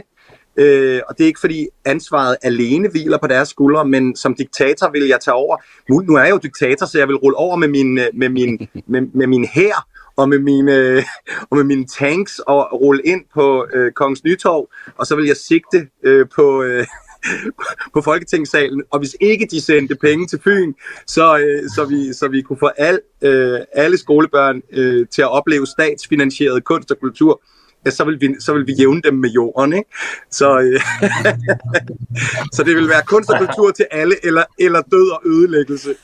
[0.57, 4.91] øh, og det er ikke fordi ansvaret alene hviler på deres skuldre, men som diktator
[4.91, 5.57] vil jeg tage over.
[5.89, 8.67] Nu, nu er jeg jo diktator, så jeg vil rulle over med min, med min,
[8.91, 11.03] med, med min hær og med mine,
[11.49, 15.37] og med mine tanks og rulle ind på øh, Kongens Nytorv, og så vil jeg
[15.37, 16.63] sigte øh, på...
[16.63, 16.85] Øh,
[17.93, 20.73] på Folketingssalen, og hvis ikke de sendte penge til Fyn,
[21.07, 25.31] så, øh, så, vi, så vi kunne få al, øh, alle skolebørn øh, til at
[25.31, 27.41] opleve statsfinansieret kunst og kultur,
[27.93, 29.73] så vil vi, så vil vi jævne dem med jorden.
[29.73, 29.89] Ikke?
[30.31, 30.81] Så, øh,
[32.55, 35.95] så det vil være kunst og kultur til alle, eller, eller død og ødelæggelse.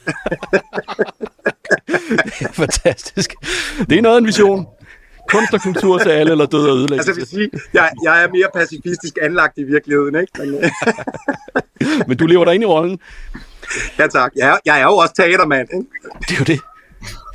[2.62, 3.34] Fantastisk.
[3.90, 4.68] Det er noget af en vision.
[5.30, 7.10] Kunst og kultur til alle, eller død og ødelæggelse.
[7.10, 10.32] Altså, vil sige, jeg, jeg er mere pacifistisk anlagt i virkeligheden, ikke?
[10.40, 10.70] Men, øh.
[12.08, 13.00] Men du lever dig ind i rollen.
[14.00, 14.32] Ja tak.
[14.36, 15.68] Jeg er, jeg er jo også teatermand.
[15.74, 15.88] Ikke?
[16.20, 16.60] Det er jo det.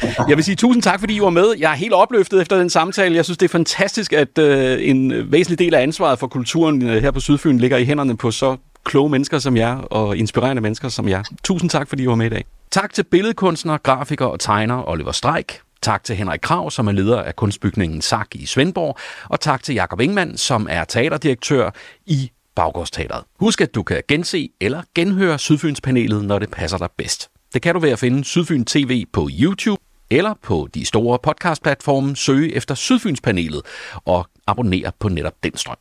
[0.02, 1.54] Jeg vil sige tusind tak, fordi I var med.
[1.58, 3.14] Jeg er helt opløftet efter den samtale.
[3.16, 7.02] Jeg synes, det er fantastisk, at øh, en væsentlig del af ansvaret for kulturen øh,
[7.02, 10.88] her på Sydfyn ligger i hænderne på så kloge mennesker som jer, og inspirerende mennesker
[10.88, 11.22] som jer.
[11.44, 12.44] Tusind tak, fordi I var med i dag.
[12.70, 15.60] Tak til billedkunstner, grafiker og tegner Oliver Streik.
[15.82, 18.98] Tak til Henrik Krav, som er leder af kunstbygningen SAK i Svendborg.
[19.24, 21.70] Og tak til Jakob Ingman, som er teaterdirektør
[22.06, 23.24] i Baggårdsteateret.
[23.40, 27.30] Husk, at du kan gense eller genhøre Sydfynspanelet, når det passer dig bedst.
[27.54, 29.80] Det kan du ved at finde Sydfyn TV på YouTube
[30.10, 33.62] eller på de store podcastplatforme søge efter Sydfynspanelet
[34.04, 35.76] og abonnere på netop den strøm.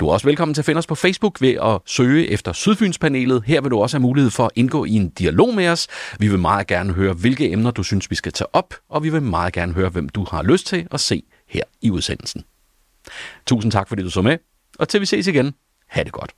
[0.00, 3.42] Du er også velkommen til at finde os på Facebook ved at søge efter Sydfynspanelet.
[3.46, 5.88] Her vil du også have mulighed for at indgå i en dialog med os.
[6.18, 9.08] Vi vil meget gerne høre, hvilke emner du synes, vi skal tage op, og vi
[9.08, 12.44] vil meget gerne høre, hvem du har lyst til at se her i udsendelsen.
[13.46, 14.38] Tusind tak, fordi du så med,
[14.78, 15.54] og til vi ses igen.
[15.88, 16.32] Ha' det godt.